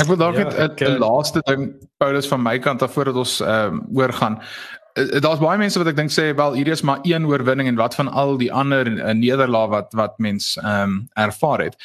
Ek 0.00 0.06
wil 0.06 0.16
dalk 0.16 0.36
net 0.36 0.80
'n 0.80 0.84
ja, 0.84 0.98
laaste 0.98 1.40
ding 1.46 1.74
Paulus 1.98 2.28
van 2.28 2.42
my 2.42 2.58
kant 2.58 2.82
af 2.82 2.92
voordat 2.92 3.14
ons 3.14 3.40
ehm 3.40 3.74
um, 3.74 3.86
oorgaan. 3.94 4.42
Eh, 4.98 5.20
daar's 5.20 5.38
baie 5.38 5.58
mense 5.60 5.78
wat 5.78 5.90
ek 5.92 5.98
dink 5.98 6.12
sê 6.12 6.30
wel 6.36 6.56
hier 6.58 6.70
is 6.72 6.82
maar 6.86 6.98
een 7.06 7.26
oorwinning 7.28 7.68
en 7.70 7.78
wat 7.78 7.94
van 7.94 8.08
al 8.08 8.36
die 8.40 8.50
ander 8.52 8.88
uh, 8.90 9.12
nederlae 9.14 9.70
wat 9.70 9.94
wat 9.98 10.18
mens 10.18 10.56
ehm 10.56 10.82
um, 10.82 10.96
ervaar 11.14 11.62
het. 11.68 11.76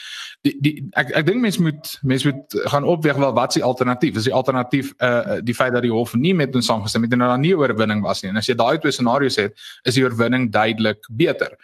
Die 0.47 0.55
die 0.65 0.73
ek 0.99 1.13
ek 1.21 1.27
dink 1.29 1.41
mense 1.43 1.61
moet 1.61 1.93
mense 2.01 2.29
moet 2.29 2.57
gaan 2.73 2.87
opweeg 2.95 3.19
wel 3.21 3.35
wat 3.37 3.53
is 3.53 3.61
die 3.61 3.67
alternatief? 3.69 4.17
Is 4.17 4.29
die 4.29 4.33
alternatief 4.33 4.93
uh 4.97 5.39
die 5.45 5.55
feit 5.55 5.73
dat 5.73 5.85
die 5.85 5.93
hof 5.93 6.15
nie 6.15 6.33
met 6.33 6.55
ons 6.55 6.65
saamgestem 6.65 7.05
het 7.05 7.13
en 7.13 7.23
nou 7.23 7.29
dan 7.35 7.45
nie 7.45 7.55
oorwinning 7.57 8.01
was 8.01 8.23
nie. 8.23 8.31
En 8.33 8.41
as 8.41 8.49
jy 8.49 8.57
daai 8.57 8.77
twee 8.79 8.91
scenario's 8.91 9.37
het, 9.41 9.57
is 9.83 9.99
die 9.99 10.05
oorwinning 10.05 10.49
duidelik 10.51 11.05
beter. 11.09 11.57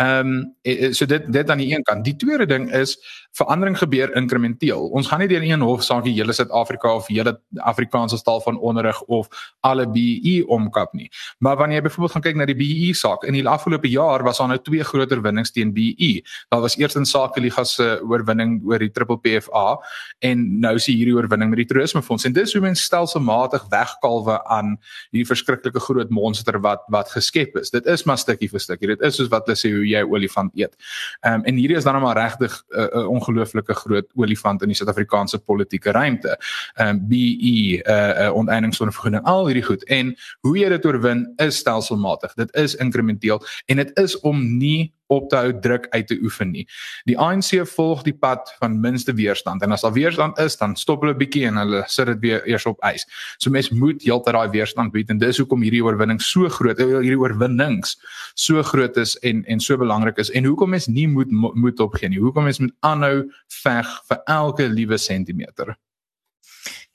Ehm 0.00 0.54
um, 0.64 0.92
so 0.96 1.06
dit 1.06 1.32
dit 1.32 1.50
aan 1.50 1.64
die 1.64 1.72
een 1.74 1.82
kant. 1.82 2.04
Die 2.04 2.16
tweede 2.16 2.46
ding 2.46 2.70
is 2.72 2.98
verandering 3.38 3.78
gebeur 3.78 4.10
inkrementeel. 4.16 4.88
Ons 4.90 5.06
gaan 5.10 5.22
nie 5.22 5.28
deur 5.30 5.44
een 5.46 5.62
hofsaak 5.62 6.04
die 6.04 6.14
hele 6.16 6.34
Suid-Afrika 6.34 6.94
of 6.94 7.08
hele 7.08 7.36
Afrikaanse 7.56 8.18
taal 8.22 8.40
van 8.40 8.58
onderrig 8.58 9.02
of 9.02 9.28
alle 9.66 9.86
BE 9.88 10.40
omkap 10.50 10.92
nie. 10.92 11.08
Maar 11.38 11.56
wanneer 11.56 11.80
jy 11.80 11.86
byvoorbeeld 11.86 12.16
gaan 12.16 12.24
kyk 12.26 12.40
na 12.40 12.46
die 12.50 12.58
BE 12.58 12.90
saak, 12.96 13.24
in 13.28 13.36
die 13.38 13.44
afgelope 13.48 13.88
jaar 13.90 14.24
was 14.26 14.40
daar 14.42 14.50
nou 14.50 14.58
twee 14.58 14.84
groter 14.84 15.22
winnings 15.22 15.54
teen 15.54 15.72
BE. 15.74 16.10
Daar 16.50 16.60
was 16.60 16.76
eers 16.78 16.96
'n 16.96 17.04
Sakeliga 17.04 17.64
se 17.64 18.00
oorwinning 18.02 18.60
oor 18.64 18.78
die 18.78 18.90
Triple 18.90 19.18
PFA 19.18 19.78
en 20.18 20.60
nou 20.60 20.74
is 20.74 20.86
hier 20.86 21.06
die 21.06 21.14
oorwinning 21.14 21.50
met 21.50 21.58
die 21.58 21.66
Toerismefonds. 21.66 22.24
En 22.24 22.32
dis 22.32 22.52
hoe 22.52 22.62
mense 22.62 22.82
stelselmatig 22.82 23.64
wegkalwe 23.70 24.44
aan 24.44 24.78
hierdie 25.10 25.26
verskriklike 25.26 25.80
groot 25.80 26.10
monster 26.10 26.60
wat 26.60 26.82
wat 26.88 27.10
geskep 27.10 27.56
is. 27.56 27.70
Dit 27.70 27.86
is 27.86 28.04
maar 28.04 28.18
stukkie 28.18 28.48
vir 28.48 28.60
stukkie. 28.60 28.88
Dit 28.88 29.00
is 29.00 29.16
soos 29.16 29.28
wat 29.28 29.46
hulle 29.46 29.56
sê 29.56 29.70
hoe 29.72 29.86
jy 29.86 30.02
olifant 30.02 30.52
eet. 30.54 30.74
Ehm 31.20 31.40
um, 31.40 31.44
en 31.44 31.56
hierdie 31.56 31.76
is 31.76 31.84
dan 31.84 32.00
maar 32.00 32.16
regtig 32.16 32.52
'n 32.70 32.80
uh, 32.80 32.88
uh, 32.92 33.08
ongelooflike 33.20 33.76
groot 33.84 34.08
olifant 34.18 34.62
in 34.64 34.72
die 34.72 34.78
Suid-Afrikaanse 34.78 35.38
politieke 35.44 35.94
ruimte. 35.96 36.36
Ehm 36.74 36.88
um, 36.88 37.02
BE 37.10 37.80
uh, 37.80 38.26
uh 38.26 38.30
onteieningsondervergoeding 38.40 39.24
al 39.24 39.46
hierdie 39.46 39.66
goed 39.66 39.84
en 39.84 40.14
hoe 40.46 40.56
jy 40.58 40.68
dit 40.72 40.86
oorwin 40.86 41.26
is 41.42 41.60
stelselmatig. 41.62 42.34
Dit 42.40 42.54
is 42.56 42.76
inkrementeel 42.80 43.42
en 43.66 43.82
dit 43.82 43.98
is 43.98 44.18
om 44.20 44.42
nie 44.58 44.92
op 45.10 45.28
te 45.30 45.36
hou 45.36 45.52
druk 45.62 45.86
uit 45.90 46.06
te 46.06 46.18
oefen 46.22 46.52
nie. 46.54 46.66
Die 47.10 47.18
ANC 47.18 47.52
volg 47.74 48.04
die 48.06 48.14
pad 48.14 48.52
van 48.60 48.78
minste 48.80 49.14
weerstand 49.18 49.62
en 49.66 49.74
as 49.74 49.84
daar 49.86 49.94
weerstand 49.96 50.38
is, 50.38 50.56
dan 50.60 50.76
stop 50.78 51.04
hulle 51.04 51.16
bietjie 51.18 51.46
en 51.50 51.60
hulle 51.60 51.82
sit 51.90 52.06
dit 52.12 52.22
weer 52.24 52.46
eers 52.48 52.66
op 52.70 52.78
ys. 52.86 53.06
So 53.38 53.50
mens 53.50 53.70
moet 53.74 54.02
heeltyd 54.06 54.36
daai 54.36 54.50
weerstand 54.54 54.94
bied 54.94 55.10
en 55.10 55.20
dis 55.22 55.42
hoekom 55.42 55.64
hierdie 55.66 55.82
oorwinning 55.84 56.22
so 56.22 56.48
groot, 56.48 56.78
eh, 56.78 56.86
hierdie 57.00 57.18
oorwinnings 57.20 57.96
so 58.34 58.62
groot 58.62 58.96
is 59.00 59.16
en 59.26 59.44
en 59.50 59.60
so 59.60 59.76
belangrik 59.76 60.18
is 60.18 60.30
en 60.30 60.46
hoekom 60.48 60.70
mens 60.76 60.88
nie 60.88 61.08
moet 61.08 61.30
moet 61.30 61.80
opgee 61.80 62.08
nie. 62.08 62.22
Hoekom 62.22 62.44
mens 62.48 62.58
moet 62.62 62.74
aanhou 62.80 63.30
veg 63.62 63.94
vir 64.08 64.22
elke 64.26 64.68
liewe 64.68 64.98
sentimeter. 64.98 65.76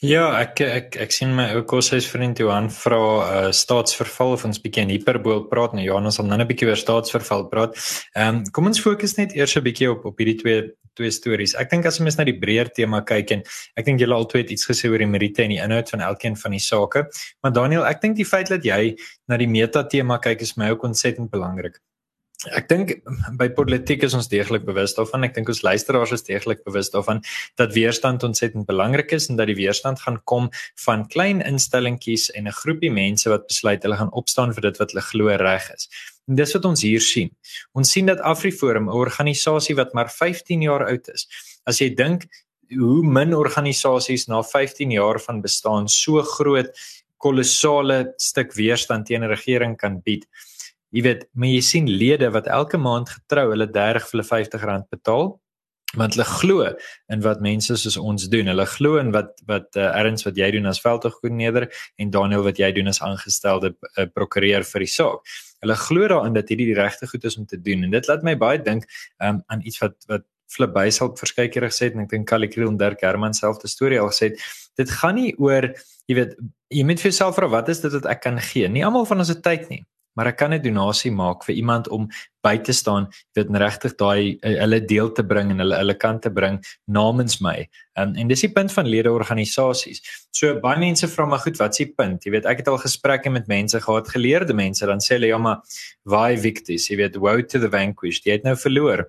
Ja, 0.05 0.25
ek 0.37 0.59
ek 0.61 0.95
ek 1.01 1.13
sien 1.15 1.31
my 1.33 1.45
ou 1.55 1.63
koshuisvriend 1.65 2.37
Johan 2.37 2.67
vra 2.69 2.97
uh 3.25 3.51
staatsverval 3.55 4.35
of 4.35 4.43
ons 4.45 4.59
bietjie 4.61 4.83
hiperbool 4.91 5.45
praat 5.49 5.73
nou 5.73 5.81
Johan 5.81 6.05
ons 6.09 6.19
sal 6.19 6.27
nou 6.29 6.37
'n 6.37 6.47
bietjie 6.49 6.67
oor 6.69 6.77
staatsverval 6.77 7.45
praat. 7.49 7.79
Ehm 8.13 8.35
um, 8.35 8.43
kom 8.53 8.67
ons 8.69 8.81
fokus 8.87 9.17
net 9.17 9.33
eers 9.33 9.55
'n 9.57 9.63
bietjie 9.65 9.89
op 9.89 10.05
op 10.05 10.19
hierdie 10.19 10.37
twee 10.41 10.59
twee 10.95 11.11
stories. 11.11 11.55
Ek 11.55 11.71
dink 11.71 11.85
as 11.85 11.99
mens 11.99 12.17
na 12.19 12.23
die 12.23 12.37
breër 12.37 12.69
tema 12.75 13.01
kyk 13.01 13.31
en 13.31 13.41
ek 13.77 13.85
dink 13.85 13.99
julle 13.99 14.15
albei 14.15 14.43
het 14.43 14.51
iets 14.51 14.67
gesê 14.69 14.91
oor 14.91 15.01
die 15.01 15.09
meriete 15.09 15.43
en 15.43 15.49
die 15.49 15.63
inhoud 15.63 15.89
van 15.89 16.01
elkeen 16.01 16.35
van 16.35 16.51
die 16.51 16.63
sake, 16.63 17.07
maar 17.41 17.51
Daniel, 17.51 17.85
ek 17.85 18.01
dink 18.01 18.15
die 18.15 18.29
feit 18.29 18.49
dat 18.49 18.63
jy 18.63 18.95
na 19.27 19.37
die 19.37 19.47
meta 19.47 19.83
tema 19.83 20.19
kyk 20.19 20.41
is 20.41 20.55
my 20.57 20.69
ook 20.69 20.83
ontsettend 20.83 21.31
belangrik. 21.31 21.81
Ek 22.53 22.67
dink 22.69 22.91
by 23.39 23.47
politiek 23.57 24.03
is 24.05 24.13
ons 24.13 24.27
deeglik 24.29 24.65
bewus 24.67 24.93
daarvan. 24.97 25.25
Ek 25.25 25.33
dink 25.33 25.49
ons 25.49 25.63
luisteraars 25.65 26.13
is 26.15 26.25
deeglik 26.27 26.63
bewus 26.67 26.91
daarvan 26.93 27.21
dat 27.57 27.73
weerstand 27.73 28.23
ontsettend 28.23 28.67
belangrik 28.69 29.11
is 29.17 29.29
en 29.29 29.39
dat 29.39 29.49
die 29.49 29.57
weerstand 29.57 30.01
gaan 30.03 30.19
kom 30.29 30.49
van 30.85 31.07
klein 31.09 31.41
instellingkies 31.41 32.29
en 32.35 32.47
'n 32.47 32.57
groepie 32.61 32.91
mense 32.91 33.29
wat 33.29 33.47
besluit 33.47 33.83
hulle 33.83 33.97
gaan 33.97 34.13
opstaan 34.13 34.53
vir 34.53 34.61
dit 34.61 34.77
wat 34.77 34.91
hulle 34.91 35.01
glo 35.01 35.27
reg 35.35 35.69
is. 35.73 35.89
En 36.27 36.35
dis 36.35 36.53
wat 36.53 36.65
ons 36.65 36.81
hier 36.81 37.01
sien. 37.01 37.29
Ons 37.73 37.91
sien 37.91 38.05
dat 38.05 38.19
AfriForum, 38.19 38.89
'n 38.89 38.93
organisasie 38.93 39.75
wat 39.75 39.93
maar 39.93 40.09
15 40.09 40.61
jaar 40.61 40.85
oud 40.85 41.09
is. 41.09 41.27
As 41.65 41.79
jy 41.79 41.89
dink 41.89 42.27
hoe 42.69 43.03
min 43.03 43.33
organisasies 43.33 44.27
na 44.27 44.41
15 44.41 44.91
jaar 44.91 45.19
van 45.19 45.41
bestaan 45.41 45.87
so 45.87 46.21
groot 46.21 46.71
kolossale 47.17 48.13
stuk 48.17 48.53
weerstand 48.53 49.05
teen 49.05 49.23
'n 49.23 49.29
regering 49.29 49.77
kan 49.77 50.01
bied. 50.01 50.25
Jy 50.95 51.01
weet, 51.03 51.25
maar 51.35 51.51
jy 51.51 51.63
sien 51.65 51.89
lede 51.91 52.29
wat 52.31 52.45
elke 52.47 52.79
maand 52.79 53.09
getrou 53.11 53.49
hulle 53.51 53.67
30 53.67 54.05
vir 54.05 54.15
hulle 54.15 54.27
50 54.29 54.69
rand 54.69 54.87
betaal 54.93 55.33
want 55.95 56.15
hulle 56.15 56.25
glo 56.27 56.65
in 57.13 57.21
wat 57.23 57.41
mense 57.43 57.75
soos 57.79 57.95
ons 57.97 58.27
doen. 58.31 58.49
Hulle 58.51 58.65
glo 58.67 58.99
in 58.99 59.11
wat 59.15 59.41
wat 59.47 59.77
uh, 59.79 59.89
erns 59.99 60.25
wat 60.27 60.35
jy 60.39 60.49
doen 60.55 60.67
as 60.67 60.81
veldtogkoördineerder 60.83 61.67
en 62.01 62.11
Daniel 62.11 62.43
wat 62.43 62.59
jy 62.59 62.71
doen 62.75 62.91
as 62.91 63.01
aangestelde 63.05 63.73
uh, 63.75 64.07
prokureur 64.11 64.65
vir 64.67 64.85
die 64.85 64.91
saak. 64.91 65.35
Hulle 65.63 65.77
glo 65.79 66.09
daarin 66.11 66.35
dat 66.35 66.51
hierdie 66.51 66.69
die 66.71 66.77
regte 66.79 67.07
goed 67.11 67.27
is 67.27 67.37
om 67.39 67.47
te 67.47 67.59
doen 67.61 67.87
en 67.87 67.95
dit 67.95 68.11
laat 68.11 68.25
my 68.27 68.35
baie 68.39 68.59
dink 68.61 68.87
um, 69.23 69.41
aan 69.47 69.63
iets 69.63 69.79
wat 69.83 69.97
wat 70.11 70.27
Flip 70.51 70.75
Bysel 70.75 71.09
verskeie 71.17 71.49
kere 71.49 71.71
gesê 71.71 71.89
het 71.89 71.95
en 71.97 72.03
ek 72.03 72.11
dink 72.11 72.27
Kali 72.29 72.47
Kriel 72.51 72.69
en 72.69 72.77
Dirk 72.77 73.01
Herman 73.01 73.33
selfde 73.33 73.67
storie 73.71 73.97
al 73.99 74.11
gesê 74.11 74.29
het. 74.29 74.43
Dit 74.77 74.91
gaan 74.99 75.17
nie 75.17 75.33
oor 75.41 75.71
jy 76.07 76.19
weet 76.19 76.37
jy 76.71 76.85
moet 76.85 77.01
vir 77.01 77.11
jouself 77.11 77.39
vra 77.39 77.49
wat 77.51 77.71
is 77.73 77.81
dit 77.83 77.93
wat 77.97 78.07
ek 78.11 78.21
kan 78.27 78.39
gee? 78.51 78.69
Nie 78.69 78.85
almal 78.85 79.07
van 79.09 79.23
ons 79.23 79.31
het 79.33 79.43
tyd 79.45 79.69
nie 79.73 79.83
maar 80.15 80.31
ek 80.31 80.37
kan 80.37 80.53
'n 80.53 80.61
donasie 80.61 81.11
maak 81.11 81.43
vir 81.43 81.55
iemand 81.55 81.87
om 81.89 82.07
by 82.43 82.57
te 82.57 82.73
staan, 82.73 83.07
weet 83.33 83.49
regtig 83.49 83.95
daai 83.97 84.37
uh, 84.41 84.59
hulle 84.61 84.79
deel 84.85 85.11
te 85.11 85.23
bring 85.23 85.51
en 85.51 85.59
hulle 85.59 85.75
hulle 85.75 85.95
kant 85.97 86.21
te 86.21 86.29
bring 86.29 86.59
namens 86.87 87.41
my. 87.41 87.67
Um, 87.97 88.15
en 88.15 88.27
dis 88.27 88.41
die 88.41 88.51
punt 88.51 88.71
van 88.71 88.87
ledeorganisasies. 88.87 90.01
So 90.31 90.59
baie 90.59 90.79
mense 90.79 91.07
vra 91.07 91.25
my 91.25 91.37
goed, 91.37 91.57
wat's 91.57 91.77
die 91.77 91.91
punt? 91.97 92.25
Jy 92.25 92.31
weet, 92.31 92.45
ek 92.45 92.63
het 92.63 92.67
al 92.71 92.77
gesprekke 92.77 93.29
met 93.29 93.47
mense 93.47 93.81
gehad, 93.81 94.07
geleerde 94.09 94.53
mense, 94.53 94.85
dan 94.85 94.99
sê 94.99 95.17
hulle 95.17 95.27
ja, 95.27 95.37
maar 95.37 95.61
why 96.03 96.35
victis? 96.37 96.89
Jy 96.89 96.97
weet, 96.97 97.15
woe 97.17 97.43
to 97.43 97.59
the 97.59 97.69
vanquished. 97.69 98.25
Jy 98.25 98.39
het 98.39 98.43
nou 98.47 98.55
verloor. 98.55 99.07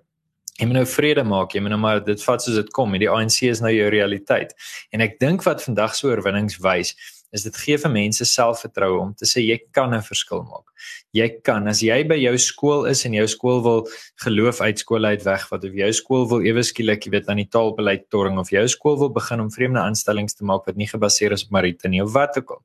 Jy 0.56 0.70
moet 0.70 0.78
nou 0.78 0.86
vrede 0.88 1.24
maak. 1.26 1.52
Jy 1.52 1.60
moet 1.60 1.74
nou 1.74 1.80
maar 1.82 1.98
dit 2.04 2.22
vat 2.24 2.42
soos 2.42 2.56
dit 2.56 2.70
kom. 2.72 2.94
Die 2.96 3.10
ANC 3.12 3.42
is 3.50 3.60
nou 3.60 3.72
jou 3.74 3.90
realiteit. 3.92 4.54
En 4.94 5.04
ek 5.04 5.18
dink 5.20 5.44
wat 5.44 5.64
vandag 5.66 5.94
se 5.94 6.06
oorwinnings 6.08 6.56
wys, 6.64 6.94
is 7.36 7.44
dit 7.44 7.56
gee 7.62 7.76
vir 7.82 7.92
mense 7.92 8.26
selfvertroue 8.28 8.98
om 9.02 9.12
te 9.14 9.28
sê 9.28 9.44
jy 9.44 9.58
kan 9.76 9.94
'n 9.94 10.02
verskil 10.02 10.42
maak. 10.48 10.66
Jy 11.12 11.28
kan 11.44 11.68
as 11.68 11.80
jy 11.82 12.02
by 12.08 12.16
jou 12.16 12.36
skool 12.38 12.86
is 12.86 13.04
en 13.06 13.12
jou 13.12 13.26
skool 13.26 13.62
wil 13.62 13.88
geloof 14.24 14.60
uit 14.60 14.78
skool 14.78 15.04
uit 15.04 15.22
weg 15.24 15.48
wat 15.50 15.64
of 15.64 15.72
jou 15.72 15.92
skool 15.92 16.28
wil 16.28 16.40
ewe 16.40 16.62
skielik 16.62 17.06
jy 17.06 17.10
weet 17.10 17.28
aan 17.28 17.42
die 17.42 17.50
taalbeleid 17.50 18.08
torring 18.10 18.38
of 18.38 18.50
jou 18.50 18.66
skool 18.68 18.98
wil 18.98 19.10
begin 19.10 19.40
om 19.40 19.50
vreemde 19.50 19.80
aanstellings 19.80 20.34
te 20.34 20.44
maak 20.44 20.66
wat 20.66 20.76
nie 20.76 20.88
gebaseer 20.88 21.32
is 21.32 21.44
op 21.44 21.50
Marita 21.50 21.88
nie 21.88 22.02
of 22.02 22.12
wat 22.12 22.38
ook 22.38 22.50
al 22.50 22.62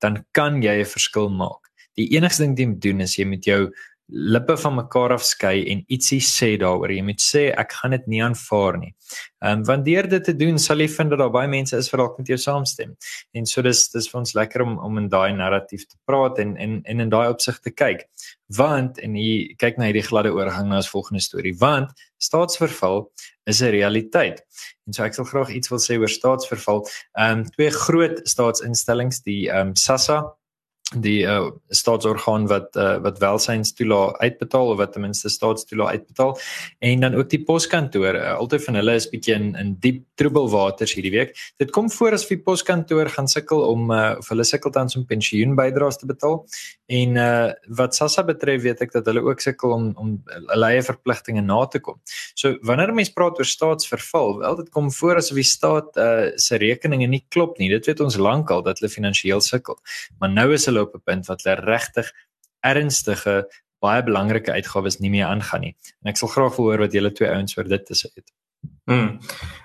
dan 0.00 0.24
kan 0.32 0.62
jy 0.62 0.80
'n 0.80 0.84
verskil 0.84 1.28
maak. 1.28 1.70
Die 1.96 2.08
enigste 2.16 2.42
ding 2.42 2.54
wat 2.54 2.58
jy 2.58 2.66
moet 2.66 2.82
doen 2.82 3.00
is 3.00 3.16
jy 3.16 3.26
moet 3.26 3.44
jou 3.44 3.72
lippe 4.10 4.56
van 4.58 4.74
mekaar 4.74 5.14
afskei 5.14 5.64
en 5.72 5.82
ietsie 5.92 6.20
sê 6.24 6.54
daaroor. 6.60 6.92
Jy 6.92 7.02
moet 7.06 7.22
sê 7.22 7.42
ek 7.50 7.74
gaan 7.78 7.94
dit 7.96 8.06
nie 8.10 8.22
aanvaar 8.24 8.78
nie. 8.80 8.92
Ehm 9.42 9.60
um, 9.60 9.64
want 9.66 9.84
deur 9.86 10.08
dit 10.10 10.24
te 10.24 10.34
doen 10.36 10.58
sal 10.58 10.82
jy 10.82 10.88
vind 10.92 11.10
dat 11.14 11.22
daar 11.22 11.32
baie 11.34 11.48
mense 11.48 11.76
is 11.76 11.90
wat 11.92 12.02
dalk 12.02 12.18
met 12.18 12.32
jou 12.32 12.38
saamstem. 12.38 12.96
En 13.34 13.46
so 13.46 13.62
dis 13.62 13.82
dis 13.92 14.08
vir 14.10 14.20
ons 14.20 14.34
lekker 14.38 14.64
om 14.66 14.78
om 14.78 14.98
in 14.98 15.08
daai 15.12 15.32
narratief 15.36 15.86
te 15.86 15.96
praat 16.04 16.38
en 16.38 16.56
en 16.56 16.80
en 16.84 17.04
in 17.06 17.12
daai 17.12 17.28
opsig 17.28 17.60
te 17.60 17.70
kyk. 17.70 18.06
Want 18.56 18.98
en 18.98 19.16
jy 19.16 19.54
kyk 19.58 19.78
na 19.78 19.90
hierdie 19.90 20.06
gladde 20.06 20.34
oorgang 20.34 20.68
na 20.68 20.82
ons 20.82 20.90
volgende 20.90 21.22
storie. 21.22 21.54
Want 21.58 21.94
staatsverval 22.18 23.10
is 23.46 23.62
'n 23.62 23.70
realiteit. 23.70 24.44
En 24.86 24.92
so 24.92 25.04
ek 25.04 25.14
sal 25.14 25.24
graag 25.24 25.50
iets 25.50 25.70
wil 25.70 25.78
sê 25.78 25.98
oor 25.98 26.08
staatsverval. 26.08 26.86
Ehm 27.18 27.38
um, 27.38 27.44
twee 27.44 27.70
groot 27.70 28.20
staatsinstellings, 28.24 29.22
die 29.22 29.48
ehm 29.48 29.68
um, 29.68 29.74
SASSA 29.76 30.39
die 30.98 31.22
uh, 31.22 31.50
staatsorgaan 31.70 32.48
wat 32.50 32.74
uh, 32.76 32.96
wat 33.04 33.18
welsynstoela 33.22 34.16
uitbetaal 34.18 34.72
of 34.72 34.78
wat 34.80 34.92
ten 34.92 35.04
minste 35.04 35.28
staatstoela 35.30 35.90
uitbetaal. 35.94 36.38
En 36.78 37.00
dan 37.00 37.14
ook 37.14 37.28
die 37.30 37.42
poskantoor. 37.44 38.14
Uh, 38.14 38.34
altyd 38.36 38.64
van 38.64 38.74
hulle 38.80 38.94
is 38.98 39.06
bietjie 39.08 39.34
in 39.34 39.54
in 39.54 39.76
diep 39.78 40.02
troebelwaters 40.18 40.94
hierdie 40.94 41.12
week. 41.14 41.36
Dit 41.62 41.70
kom 41.70 41.90
voor 41.90 42.16
as 42.18 42.26
die 42.26 42.40
poskantoor 42.42 43.08
gaan 43.14 43.28
sukkel 43.28 43.62
om 43.68 43.90
uh, 43.90 44.16
of 44.18 44.28
hulle 44.28 44.44
sukkel 44.44 44.74
tans 44.74 44.96
om 44.98 45.06
pensioenbydraes 45.06 46.00
te 46.00 46.10
betaal. 46.10 46.42
En 46.90 47.16
uh, 47.16 47.52
wat 47.78 47.94
SASSA 47.94 48.26
betref 48.26 48.62
weet 48.66 48.82
ek 48.82 48.92
dat 48.96 49.06
hulle 49.06 49.22
ook 49.22 49.40
sukkel 49.40 49.76
om 49.76 49.92
om 50.00 50.16
hulle 50.26 50.72
eie 50.72 50.82
verpligtinge 50.82 51.44
na 51.46 51.60
te 51.70 51.78
kom. 51.78 52.00
So 52.34 52.58
wanneer 52.66 52.94
mense 52.94 53.14
praat 53.14 53.38
oor 53.38 53.46
staatsverval 53.46 54.40
wel 54.42 54.58
dit 54.64 54.74
kom 54.74 54.90
voor 54.90 55.22
as 55.22 55.30
die 55.30 55.46
staat 55.46 55.94
uh, 55.96 56.32
se 56.34 56.58
rekeninge 56.58 57.06
nie 57.06 57.22
klop 57.28 57.58
nie. 57.62 57.70
Dit 57.70 57.86
weet 57.86 58.02
ons 58.02 58.18
lankal 58.18 58.66
dat 58.66 58.82
hulle 58.82 58.90
finansiëel 58.90 59.40
sukkel. 59.44 59.78
Maar 60.18 60.34
nou 60.34 60.50
is 60.56 60.66
hulle 60.66 60.79
op 60.80 60.94
'n 60.94 61.04
punt 61.04 61.26
wat 61.26 61.42
hulle 61.44 61.60
regtig 61.60 62.12
ernstige 62.60 63.46
baie 63.80 64.02
belangrike 64.04 64.52
uitgawes 64.52 65.00
nie 65.00 65.10
meer 65.10 65.26
aangaan 65.26 65.60
nie. 65.60 65.74
En 66.02 66.12
ek 66.12 66.20
sal 66.20 66.28
graag 66.28 66.56
wil 66.56 66.70
hoor 66.70 66.84
wat 66.84 66.92
julle 66.92 67.12
twee 67.12 67.30
ouens 67.30 67.56
oor 67.56 67.68
dit 67.68 67.86
te 67.86 67.96
sê 67.96 68.12
het. 68.14 68.28
Hmm. 68.90 69.20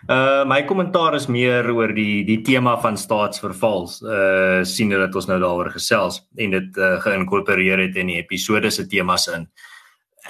Uh 0.08 0.46
my 0.46 0.62
kommentaar 0.70 1.16
is 1.18 1.28
meer 1.28 1.68
oor 1.74 1.92
die 1.96 2.24
die 2.28 2.42
tema 2.46 2.76
van 2.82 2.98
staatsvervals. 2.98 4.02
Uh 4.02 4.64
sien 4.64 4.94
dat 4.94 5.16
ons 5.16 5.28
nou 5.32 5.40
daaroor 5.42 5.72
gesels 5.74 6.22
en 6.38 6.54
dit 6.60 6.78
uh, 6.78 6.98
geïnkorporeer 7.04 7.88
het 7.88 7.98
in 8.00 8.14
die 8.14 8.20
episode 8.22 8.72
se 8.72 8.86
temas 8.88 9.28
in. 9.34 9.48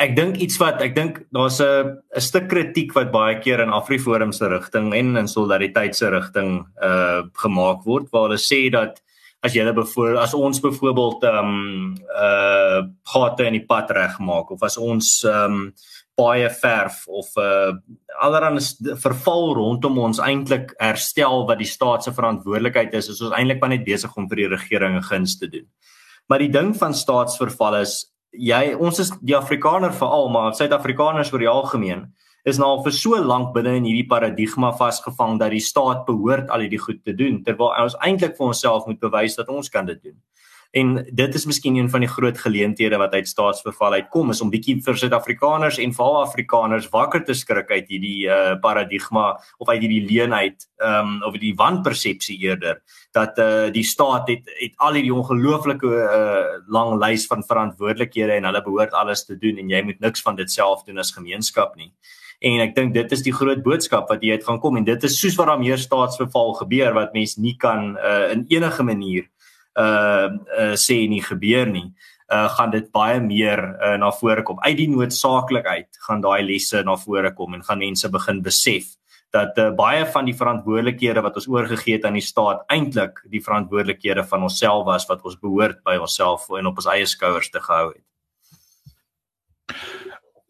Ek 0.02 0.16
dink 0.16 0.40
iets 0.44 0.58
wat 0.60 0.82
ek 0.84 0.96
dink 0.96 1.22
daar's 1.36 1.60
'n 1.62 2.00
'n 2.16 2.22
stuk 2.22 2.48
kritiek 2.50 2.94
wat 2.96 3.12
baie 3.12 3.40
keer 3.40 3.60
in 3.60 3.76
Afriforum 3.76 4.32
se 4.32 4.48
rigting 4.48 4.94
en 4.94 5.18
in 5.18 5.28
solidariteit 5.28 5.96
se 5.96 6.10
rigting 6.10 6.66
uh 6.82 7.24
gemaak 7.34 7.84
word 7.86 8.10
waar 8.12 8.30
hulle 8.30 8.40
sê 8.40 8.72
dat 8.72 9.02
as 9.46 9.56
jy 9.56 9.66
bevoor 9.76 10.18
as 10.22 10.34
ons 10.38 10.62
byvoorbeeld 10.64 11.26
ehm 11.30 11.52
um, 11.52 11.92
uh 12.16 12.82
gate 13.14 13.46
in 13.48 13.60
die 13.60 13.68
pad 13.68 13.92
regmaak 13.96 14.52
of 14.52 14.64
as 14.64 14.78
ons 14.78 15.22
ehm 15.24 15.60
um, 15.60 15.62
baie 16.16 16.50
verf 16.62 17.04
of 17.08 17.30
uh 17.38 17.76
allerlei 18.24 18.64
verval 19.04 19.54
rondom 19.58 20.00
ons 20.00 20.22
eintlik 20.24 20.74
herstel 20.80 21.46
wat 21.50 21.60
die 21.60 21.70
staat 21.70 22.04
se 22.04 22.14
verantwoordelikheid 22.16 22.94
is 22.96 23.10
is 23.12 23.22
ons 23.22 23.36
eintlik 23.36 23.62
maar 23.62 23.74
net 23.76 23.86
besig 23.88 24.16
om 24.18 24.30
vir 24.32 24.44
die 24.44 24.52
regering 24.56 24.96
'n 24.98 25.10
guns 25.10 25.38
te 25.40 25.48
doen. 25.48 25.68
Maar 26.30 26.40
die 26.40 26.52
ding 26.52 26.76
van 26.76 26.94
staatsverval 26.94 27.82
is 27.82 28.06
jy 28.32 28.76
ons 28.76 29.00
is 29.00 29.12
die 29.22 29.36
Afrikaner 29.36 29.94
veral 29.94 30.30
maar 30.30 30.56
Suid-Afrikaners 30.56 31.34
oor 31.34 31.40
die 31.40 31.52
algemeen 31.52 32.14
is 32.46 32.60
nou 32.62 32.68
al 32.76 32.84
vir 32.86 32.94
so 32.94 33.18
lank 33.18 33.54
binne 33.56 33.74
in 33.80 33.88
hierdie 33.90 34.08
paradigma 34.10 34.70
vasgevang 34.78 35.40
dat 35.42 35.54
die 35.56 35.64
staat 35.64 36.06
behoort 36.06 36.52
al 36.54 36.66
hierdie 36.66 36.82
goed 36.82 37.02
te 37.04 37.16
doen 37.18 37.42
terwyl 37.44 37.74
ons 37.82 37.98
eintlik 38.06 38.38
vir 38.38 38.52
onsself 38.52 38.86
moet 38.86 39.02
bewys 39.02 39.38
dat 39.40 39.50
ons 39.50 39.70
kan 39.74 39.90
dit 39.90 40.02
doen. 40.04 40.18
En 40.76 40.90
dit 41.08 41.36
is 41.40 41.46
miskien 41.48 41.78
een 41.80 41.90
van 41.90 42.04
die 42.04 42.10
groot 42.10 42.38
geleenthede 42.38 42.98
wat 43.00 43.14
uit 43.16 43.28
staatsverval 43.28 43.94
uitkom 43.94 44.34
is 44.34 44.42
om 44.44 44.50
bietjie 44.52 44.76
vir 44.84 44.98
Suid-Afrikaners 45.00 45.78
en 45.80 45.94
veral 45.96 46.18
Afrikaners 46.20 46.90
wakker 46.92 47.24
te 47.24 47.34
skrik 47.34 47.72
uit 47.72 47.88
hierdie 47.94 48.28
uh, 48.28 48.58
paradigma 48.60 49.30
of 49.58 49.72
uit 49.72 49.80
hierdie 49.86 50.04
leenheid 50.04 50.68
ehm 50.84 51.14
um, 51.14 51.24
of 51.30 51.40
die 51.40 51.54
wanpersepsie 51.56 52.36
eerder 52.44 52.82
dat 53.16 53.40
uh, 53.40 53.72
die 53.72 53.86
staat 53.88 54.28
het 54.34 54.52
het 54.60 54.76
al 54.84 55.00
hierdie 55.00 55.16
ongelooflike 55.16 55.94
uh, 56.04 56.60
lang 56.68 57.00
lys 57.00 57.24
van 57.32 57.48
verantwoordelikhede 57.48 58.36
en 58.36 58.52
hulle 58.52 58.64
behoort 58.68 58.94
alles 58.94 59.24
te 59.26 59.40
doen 59.40 59.64
en 59.64 59.72
jy 59.72 59.82
moet 59.88 60.04
niks 60.04 60.28
van 60.28 60.36
dit 60.36 60.52
self 60.52 60.84
doen 60.84 61.00
as 61.00 61.16
gemeenskap 61.16 61.80
nie 61.80 61.94
en 62.40 62.64
ek 62.66 62.76
dink 62.76 62.94
dit 62.94 63.12
is 63.12 63.24
die 63.26 63.34
groot 63.34 63.62
boodskap 63.64 64.10
wat 64.12 64.24
hier 64.24 64.40
uit 64.40 64.48
gaan 64.48 64.60
kom 64.64 64.78
en 64.78 64.88
dit 64.88 65.08
is 65.08 65.20
soos 65.20 65.38
wat 65.40 65.52
daar 65.52 65.62
meer 65.62 65.80
staatsverval 65.82 66.54
gebeur 66.62 66.94
wat 66.98 67.14
mense 67.14 67.42
nie 67.42 67.56
kan 67.60 67.96
uh, 67.98 68.32
in 68.34 68.46
enige 68.50 68.84
manier 68.84 69.30
uh, 69.80 70.28
uh 70.60 70.74
sê 70.80 71.06
nie 71.10 71.24
gebeur 71.24 71.70
nie 71.72 71.88
uh 72.34 72.50
gaan 72.58 72.72
dit 72.74 72.92
baie 72.92 73.20
meer 73.22 73.62
uh, 73.62 73.96
na 74.02 74.12
vore 74.12 74.44
kom 74.44 74.60
uit 74.66 74.78
die 74.78 74.90
noodsaaklikheid 74.92 76.04
gaan 76.08 76.22
daai 76.22 76.44
lesse 76.44 76.84
na 76.84 76.98
vore 76.98 77.32
kom 77.38 77.54
en 77.54 77.64
gaan 77.64 77.84
mense 77.84 78.10
begin 78.10 78.42
besef 78.42 78.96
dat 79.36 79.58
uh, 79.60 79.70
baie 79.76 80.06
van 80.14 80.28
die 80.30 80.36
verantwoordelikhede 80.38 81.24
wat 81.26 81.38
ons 81.40 81.48
oorgegee 81.52 81.98
het 81.98 82.06
aan 82.08 82.20
die 82.20 82.26
staat 82.26 82.64
eintlik 82.72 83.22
die 83.32 83.44
verantwoordelikhede 83.44 84.24
van 84.32 84.48
onsself 84.48 84.86
was 84.88 85.08
wat 85.12 85.24
ons 85.28 85.40
behoort 85.42 85.82
by 85.88 85.98
onsself 86.02 86.48
en 86.56 86.72
op 86.72 86.84
ons 86.84 86.92
eie 86.94 87.08
skouers 87.10 87.52
te 87.52 87.62
gehou 87.64 87.90
het. 87.94 88.04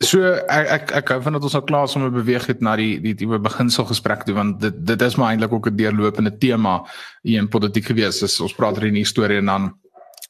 So 0.06 0.22
ek 0.52 0.68
ek 0.76 0.92
ek 1.00 1.12
hou 1.14 1.20
van 1.26 1.38
dat 1.38 1.46
ons 1.48 1.56
nou 1.58 1.64
klaar 1.66 1.88
is 1.88 1.96
om 1.98 2.04
te 2.06 2.14
beweeg 2.14 2.46
het 2.52 2.62
na 2.62 2.76
die 2.78 3.00
die 3.02 3.16
tipe 3.18 3.40
beginsel 3.42 3.88
gesprek 3.90 4.26
toe 4.28 4.36
want 4.38 4.60
dit 4.62 4.76
dit 4.92 5.02
is 5.02 5.16
maar 5.18 5.34
eintlik 5.34 5.54
ook 5.54 5.70
'n 5.72 5.78
deurlopende 5.80 6.38
tema 6.38 6.84
hier 7.24 7.42
in 7.42 7.50
politiek 7.50 7.86
gewees. 7.86 8.22
Ons 8.42 8.54
praat 8.54 8.78
oor 8.78 8.92
die 8.92 9.06
storie 9.06 9.38
en 9.38 9.46
dan 9.46 9.74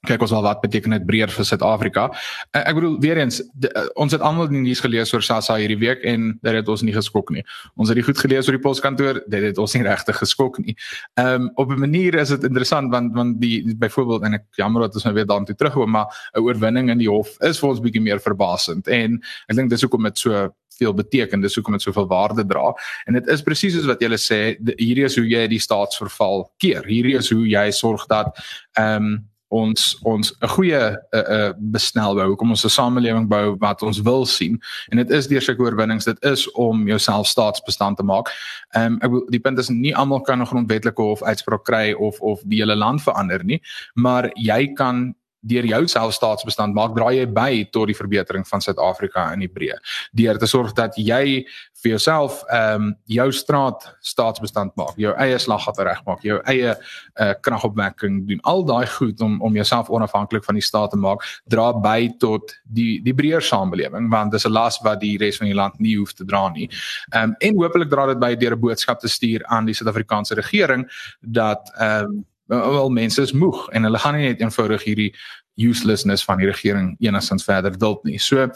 kyk 0.05 0.21
ons 0.25 0.33
wel 0.35 0.43
wat 0.45 0.61
beteken 0.63 0.95
dit 0.95 1.05
breër 1.05 1.31
vir 1.33 1.47
Suid-Afrika. 1.47 2.07
Uh, 2.51 2.61
ek 2.61 2.77
bedoel 2.77 2.97
weer 3.03 3.21
eens 3.21 3.41
de, 3.53 3.71
uh, 3.71 3.85
ons 4.01 4.15
het 4.15 4.21
almal 4.21 4.49
die 4.51 4.61
nuus 4.63 4.81
gelees 4.83 5.13
oor 5.13 5.23
SASSA 5.25 5.57
hierdie 5.61 5.79
week 5.81 6.03
en 6.07 6.33
dit 6.41 6.57
het 6.59 6.71
ons 6.71 6.83
nie 6.85 6.95
geskok 6.95 7.31
nie. 7.35 7.45
Ons 7.75 7.91
het 7.91 7.99
dit 7.99 8.07
goed 8.07 8.19
gelees 8.19 8.49
oor 8.49 8.57
die 8.57 8.63
poskantoor, 8.63 9.21
dit 9.27 9.47
het 9.49 9.61
ons 9.61 9.77
nie 9.77 9.83
regtig 9.91 10.19
geskok 10.23 10.59
nie. 10.63 10.77
Ehm 11.19 11.47
um, 11.47 11.51
op 11.55 11.71
'n 11.71 11.79
manier 11.79 12.15
is 12.15 12.29
dit 12.29 12.43
interessant 12.43 12.91
want 12.91 13.13
want 13.15 13.39
die 13.41 13.75
byvoorbeeld 13.75 14.23
en 14.23 14.33
ek 14.33 14.45
jammer 14.55 14.81
dat 14.81 14.93
ons 14.93 15.03
nou 15.03 15.13
weer 15.13 15.25
daartoe 15.25 15.55
terugkom, 15.55 15.91
maar 15.91 16.07
'n 16.33 16.41
oorwinning 16.41 16.89
in 16.89 16.97
die 16.97 17.09
hof 17.09 17.35
is 17.39 17.59
vir 17.59 17.69
ons 17.69 17.79
bietjie 17.79 18.01
meer 18.01 18.19
verbasend 18.19 18.87
en 18.87 19.21
ek 19.47 19.55
dink 19.55 19.69
dis 19.69 19.81
hoekom 19.81 20.03
dit 20.03 20.17
so 20.17 20.49
veel 20.77 20.93
beteken 20.93 21.41
dis 21.41 21.55
hoekom 21.55 21.77
dit 21.77 21.85
soveel 21.85 22.07
waarde 22.07 22.45
dra 22.47 22.73
en 23.05 23.13
dit 23.13 23.27
is 23.27 23.43
presies 23.45 23.75
soos 23.75 23.87
wat 23.89 24.01
jy 24.03 24.19
sê 24.19 24.39
hierdie 24.75 25.07
is 25.07 25.15
hoe 25.19 25.27
jy 25.27 25.45
die 25.51 25.61
staatsverval 25.61 26.49
keer 26.61 26.87
hierdie 26.89 27.15
is 27.19 27.31
hoe 27.33 27.45
jy 27.47 27.69
sorg 27.71 28.07
dat 28.11 28.35
ehm 28.79 29.13
um, 29.13 29.15
ons 29.47 29.97
ons 30.03 30.33
'n 30.41 30.47
goeie 30.47 30.79
'n 30.91 30.97
uh, 31.11 31.23
uh, 31.37 31.53
besnel 31.57 32.15
bou, 32.15 32.27
hoekom 32.27 32.49
ons 32.49 32.65
'n 32.65 32.69
samelewing 32.69 33.27
bou 33.27 33.55
wat 33.59 33.81
ons 33.81 34.01
wil 34.01 34.25
sien. 34.25 34.61
En 34.89 34.97
dit 34.97 35.09
is 35.09 35.27
deur 35.27 35.41
sulke 35.41 35.61
oorwinnings, 35.61 36.05
dit 36.05 36.23
is 36.23 36.51
om 36.51 36.87
jouself 36.87 37.27
staatsbestand 37.27 37.97
te 37.97 38.03
maak. 38.03 38.31
Ehm 38.71 38.93
um, 38.93 38.97
ek 39.01 39.11
wil 39.11 39.25
die 39.29 39.39
punt 39.39 39.59
is 39.59 39.69
nie 39.69 39.95
almal 39.95 40.21
kan 40.21 40.41
'n 40.41 40.45
grondwetlike 40.45 41.01
hof 41.01 41.23
uitspraak 41.23 41.63
kry 41.63 41.93
of 41.93 42.19
of 42.21 42.41
die 42.45 42.59
hele 42.59 42.75
land 42.75 43.01
verander 43.01 43.43
nie, 43.43 43.61
maar 43.93 44.31
jy 44.35 44.73
kan 44.73 45.15
deur 45.47 45.67
jou 45.69 45.83
selfstaatsbestand 45.87 46.75
maak 46.75 46.95
draai 46.97 47.19
jy 47.19 47.27
by 47.31 47.51
tot 47.71 47.87
die 47.91 47.97
verbetering 47.97 48.45
van 48.47 48.61
Suid-Afrika 48.61 49.29
in 49.33 49.45
die 49.45 49.51
breë. 49.51 49.77
Deur 50.17 50.41
te 50.41 50.49
sorg 50.49 50.73
dat 50.77 50.97
jy 50.97 51.45
vir 51.85 51.91
jouself 51.91 52.43
ehm 52.49 52.81
um, 52.81 52.93
jou 53.05 53.27
straat 53.33 53.83
staatsbestand 54.01 54.73
maak 54.79 54.97
jou 54.97 55.13
eie 55.21 55.37
slaggate 55.39 55.85
regmaak 55.85 56.23
jou 56.25 56.39
eie 56.49 56.73
uh, 56.73 57.33
kragopwekking 57.45 58.23
doen 58.29 58.41
al 58.43 58.65
daai 58.65 58.87
goed 58.97 59.21
om 59.21 59.37
om 59.45 59.55
jouself 59.55 59.89
onafhanklik 59.89 60.45
van 60.47 60.57
die 60.57 60.65
staat 60.65 60.95
te 60.95 60.97
maak 60.97 61.23
dra 61.51 61.71
by 61.73 62.09
tot 62.19 62.55
die 62.63 63.01
die 63.05 63.13
breër 63.13 63.43
samelewing 63.43 64.09
want 64.09 64.33
dis 64.33 64.47
'n 64.47 64.55
las 64.55 64.79
wat 64.83 65.01
die 65.01 65.17
res 65.21 65.37
van 65.37 65.47
die 65.47 65.57
land 65.61 65.79
nie 65.79 65.97
hoef 65.97 66.13
te 66.13 66.25
dra 66.25 66.49
nie. 66.49 66.69
Ehm 67.13 67.29
um, 67.29 67.35
en 67.39 67.57
hopelik 67.61 67.89
dra 67.89 68.07
dit 68.07 68.19
by 68.19 68.35
deur 68.35 68.55
'n 68.55 68.59
boodskap 68.59 68.99
te 68.99 69.07
stuur 69.07 69.45
aan 69.45 69.65
die 69.65 69.73
Suid-Afrikaanse 69.73 70.35
regering 70.35 70.89
dat 71.21 71.71
ehm 71.77 72.05
um, 72.05 72.25
wel 72.47 72.89
mense 72.89 73.21
is 73.21 73.33
moeg 73.33 73.67
en 73.73 73.87
hulle 73.87 73.99
gaan 73.99 74.15
nie 74.17 74.29
net 74.29 74.41
eenvoudig 74.43 74.83
hierdie 74.83 75.11
uselessness 75.55 76.23
van 76.27 76.41
die 76.41 76.49
regering 76.49 76.95
enigstens 76.99 77.45
verder 77.47 77.77
duld 77.79 78.03
nie. 78.03 78.17
So 78.19 78.43
uh, 78.43 78.49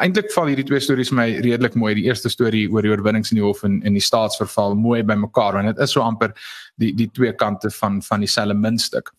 eintlik 0.00 0.32
val 0.34 0.50
hierdie 0.50 0.66
twee 0.66 0.82
stories 0.82 1.12
my 1.14 1.28
redelik 1.44 1.76
mooi. 1.78 1.94
Die 1.98 2.08
eerste 2.08 2.30
storie 2.32 2.66
oor 2.72 2.82
die 2.82 2.90
oorwinnings 2.90 3.30
in 3.32 3.40
die 3.40 3.46
hof 3.46 3.62
en 3.66 3.78
in 3.86 3.94
die 3.94 4.02
staatsverval 4.02 4.74
mooi 4.78 5.02
bymekaar 5.06 5.58
want 5.58 5.70
dit 5.70 5.84
is 5.84 5.94
so 5.94 6.02
amper 6.02 6.34
die 6.82 6.92
die 6.98 7.08
twee 7.14 7.32
kante 7.32 7.70
van 7.78 8.02
van 8.02 8.26
dieselfde 8.26 8.58
muntstuk. 8.58 9.12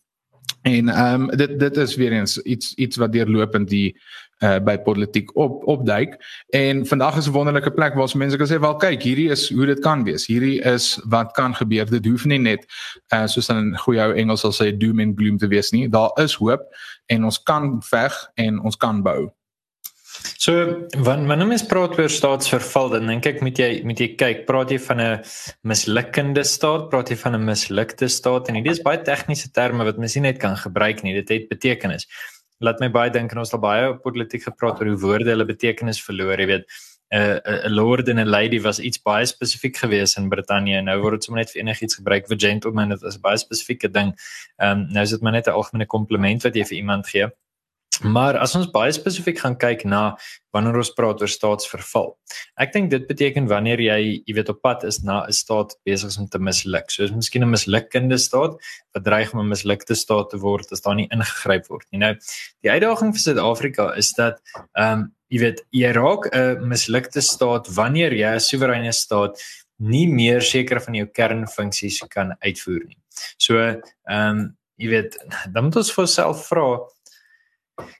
En 0.67 0.89
ehm 0.89 1.21
um, 1.21 1.37
dit 1.37 1.59
dit 1.59 1.77
is 1.77 1.95
weer 1.95 2.11
eens 2.11 2.37
iets 2.41 2.73
iets 2.73 2.97
wat 2.97 3.11
deurlopend 3.11 3.69
die 3.69 3.97
uh 4.43 4.57
by 4.61 4.77
politiek 4.77 5.35
op 5.35 5.63
opduik. 5.67 6.17
En 6.49 6.85
vandag 6.87 7.17
is 7.17 7.27
'n 7.27 7.31
wonderlike 7.31 7.71
plek 7.71 7.93
waar 7.93 8.17
mense 8.17 8.37
kan 8.37 8.47
sê 8.47 8.59
wel 8.59 8.75
kyk 8.75 9.01
hierdie 9.01 9.29
is 9.29 9.49
hoe 9.53 9.65
dit 9.65 9.79
kan 9.79 10.03
wees. 10.03 10.27
Hierdie 10.27 10.61
is 10.61 10.99
wat 11.03 11.31
kan 11.31 11.55
gebeur. 11.55 11.89
Dit 11.89 12.05
hoef 12.05 12.25
nie 12.25 12.39
net 12.39 12.65
uh 13.13 13.25
soos 13.27 13.49
in 13.49 13.77
goeie 13.77 14.01
ou 14.01 14.13
Engels 14.13 14.39
sal 14.39 14.51
sê 14.51 14.77
doom 14.77 14.99
and 14.99 15.17
gloom 15.17 15.37
te 15.37 15.47
wees 15.47 15.71
nie. 15.71 15.89
Daar 15.89 16.11
is 16.15 16.35
hoop 16.35 16.61
en 17.05 17.23
ons 17.23 17.43
kan 17.43 17.81
veg 17.83 18.31
en 18.35 18.59
ons 18.59 18.77
kan 18.77 19.01
bou 19.03 19.31
So 20.37 20.53
wanneer 21.03 21.27
wanneer 21.27 21.47
mens 21.47 21.65
praat 21.65 21.97
oor 21.99 22.09
staatsverval 22.09 22.89
dan 22.89 23.07
dink 23.07 23.25
ek 23.25 23.41
moet 23.41 23.57
jy 23.57 23.83
moet 23.83 23.99
jy 23.99 24.09
kyk 24.15 24.45
praat 24.47 24.71
jy 24.71 24.79
van 24.79 25.01
'n 25.01 25.21
mislukkende 25.63 26.43
staat 26.43 26.89
praat 26.89 27.09
jy 27.09 27.17
van 27.17 27.35
'n 27.35 27.45
mislukte 27.45 28.07
staat 28.07 28.49
en 28.49 28.63
dit 28.63 28.71
is 28.71 28.81
baie 28.81 29.01
tegniese 29.01 29.51
terme 29.51 29.83
wat 29.83 29.97
mens 29.97 30.15
nie 30.15 30.31
net 30.31 30.39
kan 30.39 30.55
gebruik 30.55 31.03
nie 31.03 31.13
dit 31.13 31.29
het 31.29 31.49
betekenis 31.49 32.07
laat 32.59 32.81
my 32.81 32.89
baie 32.89 33.13
dink 33.13 33.33
en 33.33 33.43
ons 33.43 33.53
het 33.53 33.61
baie 33.61 33.89
politiek 34.03 34.43
gepraat 34.47 34.81
oor 34.81 34.91
hoe 34.91 35.01
woorde 35.01 35.33
hulle 35.33 35.45
betekenis 35.47 36.01
verloor, 36.03 36.39
jy 36.41 36.53
weet. 36.53 36.77
'n 37.07 37.39
uh, 37.47 37.67
'n 37.69 37.71
lord 37.71 38.09
en 38.09 38.19
'n 38.19 38.27
lady 38.27 38.59
was 38.59 38.79
iets 38.79 38.99
baie 38.99 39.25
spesifiek 39.25 39.77
geweest 39.77 40.17
in 40.17 40.29
Brittanje. 40.29 40.81
Nou 40.81 40.99
word 41.01 41.13
dit 41.15 41.23
sommer 41.23 41.39
net 41.39 41.51
vir 41.51 41.61
enigiets 41.61 41.95
gebruik 41.95 42.27
vir 42.27 42.37
gentleman, 42.37 42.89
dit 42.89 43.03
is 43.03 43.15
'n 43.15 43.21
baie 43.21 43.37
spesifieke 43.37 43.89
ding. 43.89 44.11
Ehm 44.59 44.71
um, 44.71 44.87
nou 44.91 45.03
is 45.03 45.11
dit 45.11 45.21
maar 45.21 45.31
net 45.31 45.47
'n 45.47 45.55
algemene 45.55 45.85
kompliment 45.85 46.43
wat 46.43 46.55
jy 46.55 46.65
vir 46.65 46.77
iemand 46.77 47.07
gee. 47.07 47.31
Maar 48.05 48.37
as 48.37 48.53
ons 48.57 48.69
baie 48.69 48.91
spesifiek 48.93 49.39
gaan 49.41 49.55
kyk 49.57 49.83
na 49.89 50.17
wanneer 50.53 50.77
ons 50.77 50.91
praat 50.93 51.21
oor 51.21 51.31
staatsverval. 51.31 52.11
Ek 52.61 52.73
dink 52.73 52.91
dit 52.91 53.07
beteken 53.09 53.47
wanneer 53.49 53.81
jy, 53.81 53.97
jy 54.27 54.35
weet 54.37 54.51
op 54.53 54.61
pad 54.65 54.83
is 54.87 55.01
na 55.03 55.25
'n 55.25 55.33
staat 55.33 55.75
besig 55.85 56.17
om 56.19 56.27
te 56.27 56.39
misluk. 56.39 56.91
So 56.91 57.03
is 57.03 57.11
miskien 57.11 57.43
'n 57.43 57.49
mislukkende 57.49 58.17
staat 58.17 58.57
wat 58.93 59.03
dreig 59.03 59.33
om 59.33 59.39
'n 59.39 59.49
mislukte 59.49 59.95
staat 59.95 60.29
te 60.29 60.37
word 60.37 60.71
as 60.71 60.81
daar 60.81 60.95
nie 60.95 61.09
ingegryp 61.11 61.67
word 61.67 61.85
nie. 61.91 61.99
Nou, 61.99 62.13
die 62.61 62.71
uitdaging 62.71 63.13
vir 63.13 63.19
Suid-Afrika 63.19 63.95
is 63.95 64.13
dat 64.13 64.41
ehm 64.75 64.93
um, 64.93 65.13
jy 65.29 65.39
weet 65.39 65.65
jy 65.71 65.91
raak 65.91 66.29
'n 66.33 66.67
mislukte 66.67 67.21
staat 67.21 67.67
wanneer 67.67 68.13
jy 68.13 68.35
'n 68.35 68.39
soewereine 68.39 68.93
staat 68.93 69.37
nie 69.79 70.07
meer 70.07 70.41
seker 70.41 70.79
van 70.81 70.93
jou 70.93 71.05
kernfunksies 71.05 72.01
kan 72.09 72.35
uitvoer 72.41 72.85
nie. 72.85 72.97
So 73.37 73.57
ehm 73.57 73.81
um, 74.07 74.57
jy 74.77 74.89
weet 74.89 75.17
dan 75.53 75.63
moet 75.63 75.75
ons 75.75 75.91
vir 75.91 76.03
onsself 76.03 76.47
vra 76.47 76.79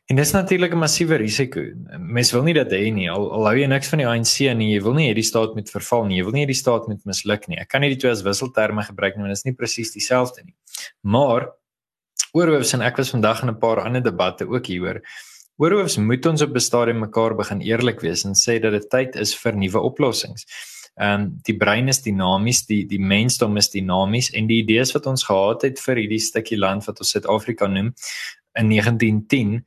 En 0.05 0.15
dis 0.15 0.31
natuurlik 0.31 0.73
'n 0.73 0.77
massiewe 0.77 1.15
risiko. 1.15 1.61
Mens 1.99 2.31
wil 2.31 2.43
nie 2.43 2.53
dat 2.53 2.71
hê 2.71 2.93
nie. 2.93 3.09
Al, 3.11 3.31
al 3.31 3.45
hou 3.45 3.57
jy 3.57 3.67
niks 3.67 3.89
van 3.89 3.99
die 3.99 4.07
ANC 4.07 4.39
nie, 4.55 4.73
jy 4.73 4.81
wil 4.81 4.93
nie 4.93 5.09
hê 5.09 5.13
die 5.13 5.23
staat 5.23 5.55
moet 5.55 5.69
verval 5.69 6.05
nie. 6.05 6.17
Jy 6.17 6.23
wil 6.23 6.33
nie 6.33 6.43
hê 6.45 6.47
die 6.47 6.61
staat 6.63 6.87
moet 6.87 7.05
misluk 7.05 7.47
nie. 7.47 7.59
Ek 7.59 7.69
kan 7.69 7.81
nie 7.81 7.89
die 7.89 7.99
twee 8.01 8.11
as 8.11 8.23
wisselterme 8.23 8.83
gebruik 8.83 9.15
nie, 9.15 9.23
want 9.23 9.35
dit 9.35 9.37
is 9.37 9.45
nie 9.45 9.53
presies 9.53 9.91
dieselfde 9.91 10.43
nie. 10.45 10.55
Maar 11.03 11.49
oorhoofs 12.33 12.73
en 12.73 12.81
ek 12.81 12.97
was 12.97 13.09
vandag 13.09 13.43
in 13.43 13.49
'n 13.49 13.59
paar 13.59 13.81
ander 13.81 14.01
debatte 14.01 14.47
ook 14.47 14.65
hieroor. 14.65 15.01
Oorhoofs 15.57 15.97
moet 15.97 16.25
ons 16.25 16.41
op 16.41 16.55
'n 16.55 16.59
stadium 16.59 16.99
mekaar 16.99 17.35
begin 17.35 17.61
eerlik 17.61 18.01
wees 18.01 18.25
en 18.25 18.33
sê 18.33 18.59
dat 18.61 18.71
dit 18.71 18.89
tyd 18.89 19.15
is 19.15 19.35
vir 19.35 19.53
nuwe 19.55 19.79
oplossings. 19.79 20.45
Ehm 20.97 21.21
um, 21.21 21.39
die 21.45 21.57
brein 21.57 21.87
is 21.87 22.01
dinamies, 22.01 22.65
die 22.65 22.85
die 22.89 22.99
mensdom 22.99 23.57
is 23.57 23.69
dinamies 23.69 24.31
en 24.33 24.47
die 24.47 24.63
idees 24.63 24.91
wat 24.95 25.05
ons 25.05 25.23
gehad 25.23 25.61
het 25.61 25.79
vir 25.79 25.95
hierdie 25.95 26.19
stukkie 26.19 26.57
land 26.57 26.85
wat 26.85 26.99
ons 26.99 27.11
Suid-Afrika 27.13 27.67
noem, 27.67 27.91
in 28.57 28.69
1910 28.69 29.65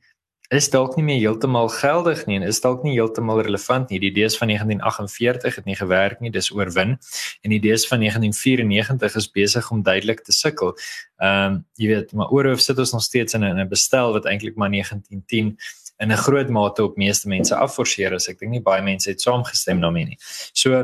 is 0.51 0.67
dalk 0.69 0.97
nie 0.97 1.05
meer 1.07 1.19
heeltemal 1.21 1.69
geldig 1.71 2.25
nie 2.27 2.35
en 2.41 2.43
is 2.43 2.59
dalk 2.63 2.81
nie 2.83 2.97
heeltemal 2.97 3.39
relevant 3.45 3.89
nie. 3.89 4.01
Die 4.03 4.09
idees 4.11 4.35
van 4.39 4.51
1948 4.51 5.59
het 5.61 5.69
nie 5.69 5.77
gewerk 5.79 6.19
nie, 6.19 6.31
dis 6.31 6.51
oorwin. 6.51 6.97
En 7.41 7.53
die 7.53 7.59
idees 7.61 7.85
van 7.87 8.03
1994 8.03 9.15
is 9.21 9.29
besig 9.31 9.69
om 9.71 9.83
duidelik 9.87 10.25
te 10.27 10.35
sukkel. 10.35 10.75
Ehm 11.23 11.55
um, 11.55 11.61
jy 11.79 11.87
weet, 11.93 12.11
maar 12.17 12.33
oorhoof 12.35 12.59
sit 12.59 12.79
ons 12.83 12.91
nog 12.91 13.03
steeds 13.03 13.33
in 13.33 13.47
'n 13.47 13.67
bestel 13.69 14.11
wat 14.11 14.27
eintlik 14.27 14.59
maar 14.59 14.69
1910 14.69 15.55
in 16.01 16.11
'n 16.11 16.17
groot 16.17 16.49
mate 16.49 16.83
op 16.83 16.97
meeste 16.97 17.27
mense 17.27 17.55
afforceer 17.55 18.13
is. 18.13 18.27
Ek 18.27 18.39
dink 18.39 18.51
nie 18.51 18.61
baie 18.61 18.81
mense 18.81 19.09
het 19.09 19.21
saamgestem 19.21 19.79
daarmee 19.79 20.05
nie. 20.05 20.17
So 20.53 20.83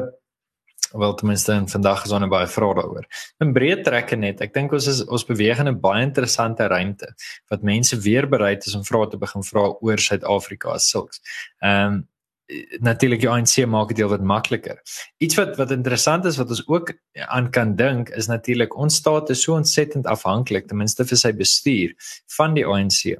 wel 0.99 1.13
ten 1.13 1.27
minste 1.27 1.55
vandag 1.67 2.05
is 2.05 2.11
ons 2.11 2.29
baie 2.29 2.47
vrae 2.47 2.75
daaroor. 2.79 3.07
In 3.43 3.53
breë 3.53 3.83
trekke 3.83 4.17
net, 4.19 4.41
ek 4.41 4.53
dink 4.53 4.73
ons 4.73 4.87
is 4.87 5.03
ons 5.05 5.25
beweeg 5.25 5.59
in 5.63 5.69
'n 5.71 5.79
baie 5.79 6.03
interessante 6.03 6.67
ruimte 6.67 7.13
wat 7.49 7.63
mense 7.63 7.95
weer 8.01 8.27
bereid 8.27 8.65
is 8.65 8.75
om 8.75 8.83
vrae 8.83 9.09
te 9.09 9.17
begin 9.17 9.43
vra 9.43 9.73
oor 9.81 9.97
Suid-Afrika 9.97 10.69
as 10.69 10.89
sulks. 10.89 11.21
Ehm 11.61 11.93
um, 11.93 12.07
natuurlik 12.79 13.21
die 13.23 13.29
ANC 13.29 13.65
maak 13.67 13.91
dit 13.91 13.99
heelwat 13.99 14.23
makliker. 14.23 14.79
Iets 15.23 15.35
wat 15.39 15.57
wat 15.59 15.71
interessant 15.75 16.25
is 16.29 16.37
wat 16.39 16.51
ons 16.53 16.63
ook 16.67 16.93
aan 17.27 17.49
kan 17.51 17.75
dink 17.75 18.09
is 18.15 18.29
natuurlik 18.31 18.77
ons 18.79 18.95
staat 18.95 19.29
is 19.33 19.43
so 19.43 19.55
ontsettend 19.55 20.07
afhanklik 20.07 20.67
ten 20.67 20.79
minste 20.79 21.05
vir 21.05 21.19
sy 21.19 21.33
bestuur 21.35 21.93
van 22.37 22.55
die 22.55 22.65
ANC. 22.65 23.17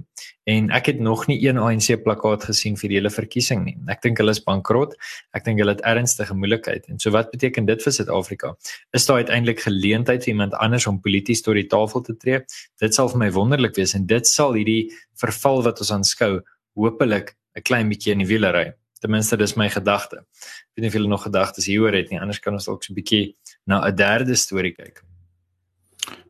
En 0.47 0.69
ek 0.71 0.93
het 0.93 0.99
nog 1.03 1.25
nie 1.27 1.37
een 1.43 1.59
ANC 1.59 1.89
plakkaat 2.03 2.45
gesien 2.47 2.77
vir 2.79 2.93
die 2.93 2.99
hele 3.01 3.11
verkiesing 3.11 3.65
nie. 3.65 3.75
Ek 3.91 4.01
dink 4.05 4.21
hulle 4.21 4.31
is 4.31 4.43
bankrot. 4.43 4.95
Ek 5.35 5.43
dink 5.43 5.59
hulle 5.59 5.75
het 5.75 5.83
ernstige 5.83 6.37
moeilikheid. 6.37 6.87
En 6.87 7.03
so 7.03 7.11
wat 7.11 7.33
beteken 7.35 7.67
dit 7.67 7.83
vir 7.83 7.97
Suid-Afrika? 7.99 8.53
Is 8.95 9.09
daar 9.09 9.19
uiteindelik 9.25 9.65
geleentheid 9.65 10.23
vir 10.23 10.37
iemand 10.37 10.55
anders 10.55 10.87
om 10.87 11.01
polities 11.03 11.43
tot 11.43 11.59
die 11.59 11.67
tafel 11.67 12.05
te 12.07 12.15
tree? 12.15 12.45
Dit 12.79 12.95
sal 12.95 13.11
vir 13.11 13.25
my 13.25 13.31
wonderlik 13.35 13.75
wees 13.75 13.97
en 13.99 14.07
dit 14.07 14.27
sal 14.27 14.55
hierdie 14.55 14.87
verval 15.19 15.65
wat 15.67 15.83
ons 15.83 15.91
aanskou 15.99 16.37
hopelik 16.79 17.35
'n 17.57 17.65
klein 17.67 17.89
bietjie 17.89 18.13
in 18.15 18.23
die 18.23 18.31
wiele 18.31 18.51
ry. 18.55 18.67
Ten 18.99 19.11
minste 19.11 19.37
dis 19.37 19.55
my 19.55 19.69
gedagte. 19.69 20.23
Ek 20.23 20.77
weet 20.77 20.85
nie 20.85 20.91
of 20.91 20.97
julle 20.97 21.11
nog 21.11 21.23
gedagtes 21.23 21.65
hieroor 21.69 21.93
het 21.93 22.09
nie, 22.09 22.19
anders 22.19 22.39
kan 22.39 22.53
ons 22.53 22.65
dalk 22.65 22.83
so 22.83 22.93
'n 22.93 22.97
bietjie 22.97 23.35
na 23.65 23.85
'n 23.85 23.95
derde 23.95 24.35
storie 24.35 24.73
kyk. 24.73 25.03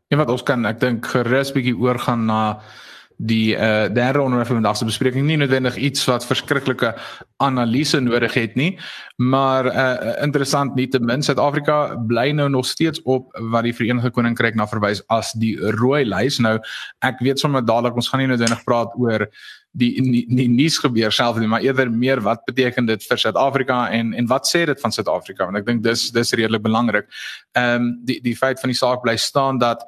Ja, 0.10 0.18
wat 0.18 0.30
ons 0.30 0.44
kan 0.44 0.66
ek 0.66 0.80
dink 0.80 1.06
gerus 1.06 1.52
bietjie 1.52 1.76
oorgaan 1.76 2.26
na 2.26 2.62
die 3.18 3.56
uh 3.56 3.90
derde 3.90 4.22
onderwerp 4.22 4.48
van 4.48 4.56
vandag 4.56 4.78
se 4.78 4.86
bespreking 4.86 5.26
nie 5.26 5.38
noodwendig 5.38 5.76
iets 5.76 6.06
wat 6.06 6.26
verskriklike 6.26 6.94
analise 7.42 8.00
nodig 8.00 8.34
het 8.34 8.56
nie 8.56 8.78
maar 9.18 9.66
uh 9.66 10.24
interessant 10.24 10.76
nie 10.76 10.88
te 10.88 11.00
min 11.00 11.24
Suid-Afrika 11.26 11.96
bly 12.08 12.32
nou 12.32 12.50
nog 12.50 12.66
steeds 12.66 13.02
op 13.02 13.34
wat 13.52 13.64
die 13.64 13.74
Verenigde 13.74 14.12
Koninkryk 14.12 14.56
na 14.56 14.68
verwys 14.70 15.02
as 15.10 15.34
die 15.34 15.56
rooi 15.80 16.06
lys 16.06 16.38
nou 16.40 16.60
ek 17.02 17.24
weet 17.26 17.42
sommer 17.42 17.66
dadelik 17.66 17.98
ons 17.98 18.10
gaan 18.10 18.22
nie 18.22 18.30
noodwendig 18.30 18.64
praat 18.64 18.94
oor 19.02 19.26
die 19.78 20.26
die 20.30 20.48
nuus 20.50 20.78
gebeur 20.82 21.14
self 21.14 21.40
nie 21.42 21.50
maar 21.50 21.66
eerder 21.66 21.90
meer 21.92 22.22
wat 22.26 22.46
beteken 22.46 22.86
dit 22.90 23.04
vir 23.10 23.22
Suid-Afrika 23.22 23.88
en 23.94 24.14
en 24.14 24.30
wat 24.30 24.50
sê 24.50 24.66
dit 24.70 24.82
van 24.82 24.94
Suid-Afrika 24.94 25.46
want 25.46 25.58
ek 25.62 25.66
dink 25.66 25.84
dis 25.86 26.10
dis 26.12 26.34
redelik 26.38 26.66
belangrik. 26.66 27.10
Ehm 27.58 27.82
um, 27.82 27.90
die 28.06 28.20
die 28.22 28.36
feit 28.38 28.62
van 28.62 28.74
die 28.74 28.78
saak 28.78 29.04
bly 29.06 29.18
staan 29.18 29.58
dat 29.62 29.86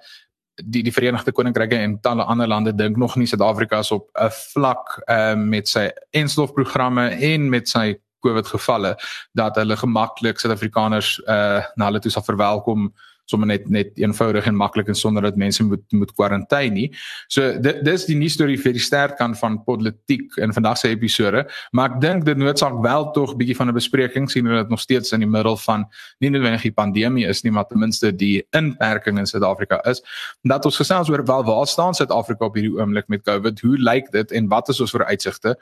die 0.63 0.83
die 0.83 0.93
Verenigde 0.93 1.31
Koninkryk 1.31 1.73
en 1.77 1.99
talle 2.01 2.23
ander 2.23 2.47
lande 2.47 2.73
dink 2.75 2.97
nog 2.97 3.15
nie 3.15 3.27
Suid-Afrika 3.27 3.79
is 3.79 3.91
op 3.91 4.09
'n 4.13 4.29
vlak 4.31 5.01
uh, 5.07 5.35
met 5.35 5.67
sy 5.67 5.89
enstofprogramme 6.11 7.09
en 7.09 7.49
met 7.49 7.69
sy 7.69 7.99
COVID 8.19 8.47
gevalle 8.47 8.95
dat 9.33 9.55
hulle 9.55 9.77
gemaklik 9.77 10.39
Suid-Afrikaners 10.39 11.19
uh 11.27 11.63
na 11.75 11.85
hulle 11.85 11.99
toe 11.99 12.11
sal 12.11 12.23
verwelkom 12.23 12.93
sommer 13.29 13.49
net 13.49 13.69
net 13.69 13.93
eenvoudig 14.01 14.47
en 14.49 14.57
maklik 14.57 14.89
en 14.89 14.97
sonder 14.97 15.25
dat 15.27 15.37
mense 15.37 15.63
moet 15.63 15.83
moet 15.93 16.13
kwarantyne 16.17 16.73
nie. 16.73 16.87
So 17.27 17.53
dit 17.61 17.83
dis 17.85 18.05
die 18.09 18.17
nuus 18.17 18.35
storie 18.37 18.57
vir 18.59 18.75
die 18.77 18.83
sterkkant 18.83 19.37
van 19.39 19.59
politiek 19.65 20.37
in 20.41 20.53
vandag 20.55 20.79
se 20.81 20.89
episode, 20.93 21.45
maar 21.71 21.93
ek 21.93 21.99
dink 22.01 22.25
dit 22.25 22.39
noodsaak 22.39 22.79
wel 22.83 23.09
tog 23.15 23.35
bietjie 23.39 23.57
van 23.57 23.69
'n 23.69 23.77
bespreking 23.77 24.29
sien 24.31 24.45
dat 24.45 24.65
dit 24.65 24.69
nog 24.69 24.79
steeds 24.79 25.11
in 25.13 25.19
die 25.25 25.29
middel 25.29 25.57
van 25.57 25.85
nie 26.19 26.29
noodwendig 26.29 26.61
die 26.61 26.75
pandemie 26.75 27.27
is 27.27 27.43
nie, 27.43 27.51
maar 27.51 27.67
ten 27.67 27.79
minste 27.79 28.11
die 28.15 28.43
inperking 28.51 29.19
in 29.19 29.25
Suid-Afrika 29.25 29.81
is. 29.85 30.01
Dat 30.43 30.65
ons 30.65 30.75
gesels 30.75 31.09
oor 31.09 31.25
wel 31.25 31.43
waar 31.43 31.67
staan 31.67 31.93
Suid-Afrika 31.93 32.45
op 32.45 32.55
hierdie 32.55 32.75
oomblik 32.77 33.07
met 33.07 33.23
COVID? 33.23 33.61
Hoe 33.61 33.77
lyk 33.77 34.11
dit 34.11 34.31
en 34.31 34.47
wat 34.47 34.69
is 34.69 34.81
ons 34.81 34.91
vooruitsigte? 34.91 35.57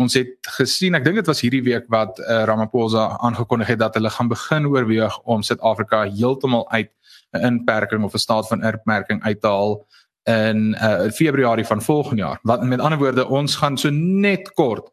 Ons 0.00 0.14
het 0.16 0.48
gesien, 0.56 0.94
ek 0.96 1.04
dink 1.04 1.20
dit 1.20 1.28
was 1.28 1.42
hierdie 1.44 1.62
week 1.66 1.88
wat 1.92 2.20
uh, 2.22 2.44
Ramaphosa 2.48 3.18
aangekondig 3.20 3.74
het 3.74 3.82
dat 3.82 3.98
hulle 3.98 4.10
gaan 4.10 4.30
begin 4.30 4.68
oorweeg 4.70 5.18
om 5.28 5.42
Suid-Afrika 5.44 6.06
heeltemal 6.08 6.64
uit 6.70 6.90
'n 7.32 7.44
inperking 7.44 8.04
of 8.04 8.14
'n 8.14 8.18
staat 8.18 8.48
van 8.48 8.64
inperking 8.64 9.22
uit 9.22 9.40
te 9.40 9.46
haal 9.46 9.86
in 10.22 10.76
uh, 10.80 11.10
Februarie 11.10 11.64
van 11.64 11.82
volgende 11.82 12.22
jaar. 12.22 12.38
Wat 12.42 12.62
met 12.62 12.80
ander 12.80 12.98
woorde, 12.98 13.28
ons 13.28 13.56
gaan 13.56 13.78
so 13.78 13.90
net 13.90 14.52
kort 14.52 14.90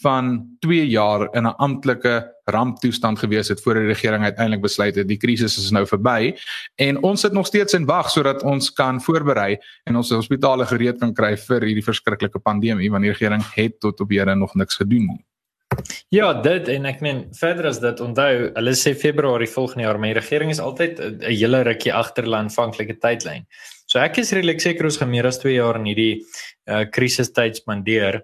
van 0.00 0.56
2 0.58 0.88
jaar 0.88 1.28
in 1.34 1.42
'n 1.42 1.56
amptelike 1.56 2.34
ramptoestand 2.44 3.18
gewees 3.18 3.48
het 3.48 3.62
voor 3.62 3.74
die 3.74 3.86
regering 3.86 4.24
uiteindelik 4.24 4.62
besluit 4.62 4.94
het 4.94 5.08
die 5.08 5.16
krisis 5.16 5.58
is 5.58 5.70
nou 5.70 5.86
verby 5.86 6.34
en 6.74 7.02
ons 7.02 7.20
sit 7.20 7.32
nog 7.32 7.46
steeds 7.46 7.72
in 7.72 7.84
wag 7.84 8.10
sodat 8.10 8.42
ons 8.42 8.72
kan 8.72 9.00
voorberei 9.00 9.56
en 9.84 9.96
ons 9.96 10.10
hospitale 10.10 10.66
gereed 10.66 10.98
kan 10.98 11.14
kry 11.14 11.36
vir 11.36 11.60
hierdie 11.60 11.84
verskriklike 11.84 12.38
pandemie 12.38 12.90
want 12.90 13.02
die 13.02 13.12
regering 13.12 13.44
het 13.54 13.80
tot 13.80 14.00
op 14.00 14.10
hede 14.10 14.34
nog 14.34 14.54
niks 14.54 14.76
gedoen 14.76 15.06
nie. 15.06 15.24
Ja, 16.14 16.32
dit 16.44 16.68
en 16.68 16.86
ek 16.88 17.00
meen 17.04 17.24
verder 17.36 17.68
as 17.70 17.80
dit 17.82 18.00
onthou, 18.00 18.32
hulle 18.54 18.74
sê 18.78 18.94
Februarie 18.96 19.50
volgende 19.50 19.86
jaar, 19.86 19.98
maar 19.98 20.12
die 20.12 20.20
regering 20.20 20.52
is 20.52 20.62
altyd 20.62 21.00
'n 21.00 21.24
hele 21.26 21.62
rukkie 21.66 21.92
agter 21.92 22.24
hulle 22.24 22.36
aanvanklike 22.36 22.98
tydlyn. 23.02 23.46
So 23.86 23.98
ek 23.98 24.18
is 24.18 24.32
redelik 24.32 24.60
seker 24.60 24.84
ons 24.84 24.96
gaan 24.96 25.10
meer 25.10 25.26
as 25.26 25.38
2 25.38 25.54
jaar 25.54 25.76
in 25.76 25.84
hierdie 25.84 26.22
uh 26.66 26.84
krisistyd 26.84 27.56
spandeer. 27.56 28.22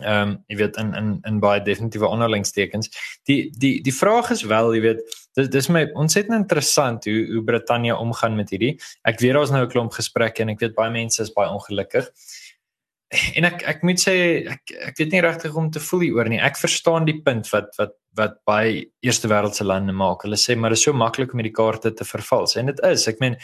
Ehm 0.00 0.28
um, 0.28 0.44
jy 0.48 0.56
weet 0.56 0.76
in 0.76 0.94
in 0.94 1.20
in 1.26 1.40
baie 1.40 1.60
definitiewe 1.60 2.08
onderlingstekens. 2.08 2.90
Die 3.28 3.50
die 3.58 3.80
die 3.82 3.92
vraag 3.92 4.30
is 4.30 4.42
wel, 4.42 4.74
jy 4.74 4.80
weet, 4.80 5.00
dis 5.36 5.48
dis 5.48 5.68
my 5.68 5.90
ontsettend 5.94 6.38
interessant 6.38 7.04
hoe 7.04 7.26
hoe 7.32 7.42
Brittanje 7.44 7.96
omgaan 7.96 8.36
met 8.36 8.50
hierdie. 8.50 8.78
Ek 9.04 9.20
weet 9.20 9.34
daar's 9.34 9.50
nou 9.50 9.64
'n 9.64 9.70
klomp 9.70 9.92
gesprekke 9.92 10.42
en 10.42 10.48
ek 10.48 10.60
weet 10.60 10.74
baie 10.74 10.90
mense 10.90 11.22
is 11.22 11.32
baie 11.32 11.50
ongelukkig 11.50 12.08
en 13.36 13.48
ek 13.48 13.64
ek 13.68 13.82
moet 13.86 14.00
sê 14.00 14.14
ek 14.54 14.72
ek 14.90 15.00
weet 15.00 15.12
nie 15.14 15.24
regtig 15.24 15.52
hoe 15.52 15.64
om 15.64 15.72
te 15.72 15.82
voel 15.82 16.06
hieroor 16.06 16.30
nie. 16.32 16.40
Ek 16.40 16.60
verstaan 16.60 17.08
die 17.08 17.18
punt 17.24 17.50
wat 17.52 17.74
wat 17.80 17.98
wat 18.18 18.38
baie 18.48 18.86
eerste 19.04 19.28
wêreldse 19.32 19.64
lande 19.64 19.94
maak. 19.96 20.24
Hulle 20.26 20.40
sê 20.40 20.56
maar 20.56 20.74
dit 20.74 20.80
is 20.80 20.86
so 20.88 20.96
maklik 20.96 21.32
om 21.32 21.40
hierdie 21.40 21.56
kaarte 21.56 21.92
te 21.96 22.08
vervals 22.08 22.56
en 22.60 22.72
dit 22.72 22.82
is. 22.88 23.06
Ek 23.08 23.20
meen 23.24 23.38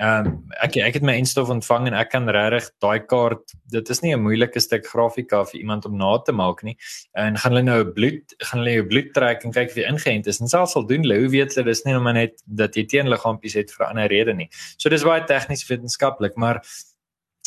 ehm 0.00 0.26
um, 0.26 0.36
ek 0.64 0.78
ek 0.80 0.94
het 0.96 1.04
my 1.04 1.14
instof 1.20 1.50
ontvang 1.52 1.90
en 1.90 1.94
ek 2.00 2.08
kan 2.14 2.24
regtig 2.32 2.70
daai 2.80 3.04
kaart 3.10 3.52
dit 3.74 3.90
is 3.94 4.00
nie 4.02 4.14
'n 4.14 4.22
moeilike 4.24 4.60
stuk 4.60 4.86
grafika 4.88 5.44
vir 5.44 5.60
iemand 5.60 5.84
om 5.84 5.98
na 5.98 6.16
te 6.18 6.32
maak 6.32 6.62
nie. 6.62 6.76
En 7.14 7.36
gaan 7.36 7.52
hulle 7.52 7.62
nou 7.62 7.84
bloed 7.84 8.34
gaan 8.38 8.62
hulle 8.62 8.74
jou 8.78 8.86
bloed 8.88 9.12
trek 9.12 9.44
en 9.44 9.52
kyk 9.52 9.68
of 9.70 9.76
jy 9.76 9.84
ingeënt 9.86 10.26
is. 10.26 10.40
En 10.40 10.48
selfs 10.48 10.76
al 10.76 10.86
doen 10.86 11.02
hulle, 11.02 11.18
hoe 11.20 11.28
weet 11.28 11.54
hulle 11.54 11.68
dis 11.68 11.84
nie 11.84 11.98
net 12.12 12.42
dat 12.46 12.74
jy 12.74 12.84
teenliggaampies 12.86 13.54
het 13.54 13.70
vir 13.70 13.86
'n 13.86 13.90
ander 13.90 14.08
rede 14.08 14.34
nie. 14.34 14.48
So 14.78 14.88
dis 14.88 15.04
baie 15.04 15.24
tegnies 15.24 15.68
wetenskaplik, 15.68 16.36
maar 16.36 16.62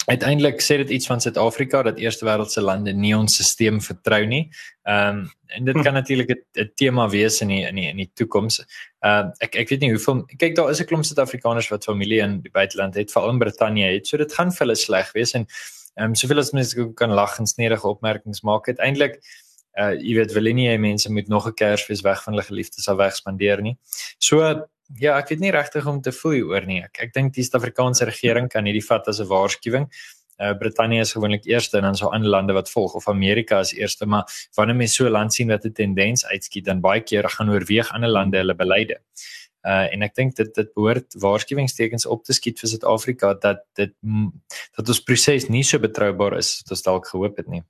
uiteindelik 0.05 0.61
sê 0.61 0.77
dit 0.77 0.89
iets 0.89 1.07
van 1.07 1.21
Suid-Afrika 1.21 1.81
dat 1.83 1.97
eerste 1.97 2.25
wêreldse 2.27 2.61
lande 2.61 2.93
nie 2.93 3.13
ons 3.17 3.37
stelsel 3.39 3.81
vertrou 3.81 4.25
nie. 4.25 4.49
Ehm 4.83 5.23
um, 5.23 5.31
en 5.55 5.65
dit 5.65 5.77
kan 5.83 5.93
natuurlik 5.93 6.29
'n 6.29 6.71
tema 6.75 7.07
wees 7.09 7.41
in 7.41 7.47
die 7.47 7.63
in 7.67 7.75
die 7.75 7.87
in 7.87 7.97
die 7.97 8.11
toekoms. 8.13 8.59
Ehm 8.99 9.27
uh, 9.27 9.31
ek 9.39 9.55
ek 9.55 9.69
weet 9.69 9.81
nie 9.81 9.91
hoeveel 9.93 10.25
kyk 10.37 10.55
daar 10.55 10.69
is 10.69 10.81
'n 10.81 10.85
klomp 10.85 11.05
Suid-Afrikaners 11.05 11.69
wat 11.69 11.83
familie 11.83 12.19
in 12.21 12.41
die 12.41 12.51
buiteland 12.51 12.95
het, 12.95 13.11
veral 13.11 13.29
in 13.29 13.39
Brittanje 13.39 13.93
het. 13.93 14.07
So 14.07 14.17
dit 14.17 14.33
gaan 14.33 14.51
vir 14.51 14.65
hulle 14.65 14.75
sleg 14.75 15.11
wees 15.13 15.33
en 15.33 15.47
ehm 15.95 16.05
um, 16.05 16.15
soveel 16.15 16.39
as 16.39 16.51
mense 16.51 16.93
kan 16.93 17.09
lag 17.09 17.39
en 17.39 17.47
snedige 17.47 17.87
opmerkings 17.87 18.41
maak. 18.41 18.67
Uiteindelik 18.67 19.21
uh 19.79 19.91
jy 19.91 20.15
weet 20.15 20.33
wil 20.33 20.53
nie 20.53 20.69
jy 20.69 20.77
mense 20.77 21.11
moet 21.11 21.27
nog 21.27 21.47
'n 21.47 21.53
Kersfees 21.53 22.01
weg 22.01 22.23
van 22.23 22.33
hulle 22.33 22.45
geliefdes 22.45 22.87
af 22.87 22.97
weg 22.97 23.15
spandeer 23.15 23.61
nie. 23.61 23.77
So 24.19 24.67
ja, 24.93 25.17
ek 25.17 25.31
weet 25.33 25.41
nie 25.41 25.53
regtig 25.55 25.87
om 25.89 26.01
te 26.01 26.13
voel 26.15 26.37
hieroor 26.39 26.67
nie. 26.69 26.81
Ek 26.85 27.01
ek 27.07 27.13
dink 27.15 27.33
die 27.35 27.45
Suid-Afrikaanse 27.45 28.07
regering 28.09 28.49
kan 28.51 28.65
hierdie 28.65 28.85
vat 28.85 29.07
as 29.07 29.19
'n 29.21 29.27
waarskuwing. 29.27 29.89
Uh 30.37 30.53
Brittanje 30.59 30.99
is 31.01 31.13
gewoonlik 31.15 31.45
eerste 31.47 31.77
en 31.77 31.83
dan 31.83 31.95
so 31.95 32.09
ander 32.11 32.29
lande 32.29 32.53
wat 32.53 32.69
volg 32.69 32.93
of 32.93 33.07
Amerika 33.07 33.59
is 33.59 33.73
eerste, 33.73 34.05
maar 34.05 34.25
wanneer 34.55 34.75
mense 34.75 34.95
so 34.95 35.05
'n 35.05 35.11
land 35.11 35.33
sien 35.33 35.47
wat 35.47 35.65
'n 35.65 35.71
tendens 35.71 36.25
uitskiet, 36.25 36.65
dan 36.65 36.81
baie 36.81 37.01
keer 37.01 37.29
gaan 37.29 37.49
oorweeg 37.49 37.91
ander 37.93 38.09
lande 38.09 38.37
hulle 38.37 38.55
beleide. 38.55 38.99
Uh 39.63 39.93
en 39.93 40.01
ek 40.01 40.15
dink 40.15 40.35
dit 40.35 40.53
dit 40.55 40.73
behoort 40.73 41.15
waarskuwingstekens 41.19 42.05
op 42.05 42.23
te 42.23 42.33
skiet 42.33 42.59
vir 42.59 42.69
Suid-Afrika 42.69 43.33
dat 43.33 43.63
dit 43.73 43.93
dat 44.77 44.87
ons 44.87 45.03
proses 45.03 45.49
nie 45.49 45.63
so 45.63 45.79
betroubaar 45.79 46.37
is 46.37 46.61
as 46.65 46.71
ons 46.71 46.83
dalk 46.83 47.07
gehoop 47.07 47.37
het 47.37 47.47
nie. 47.47 47.63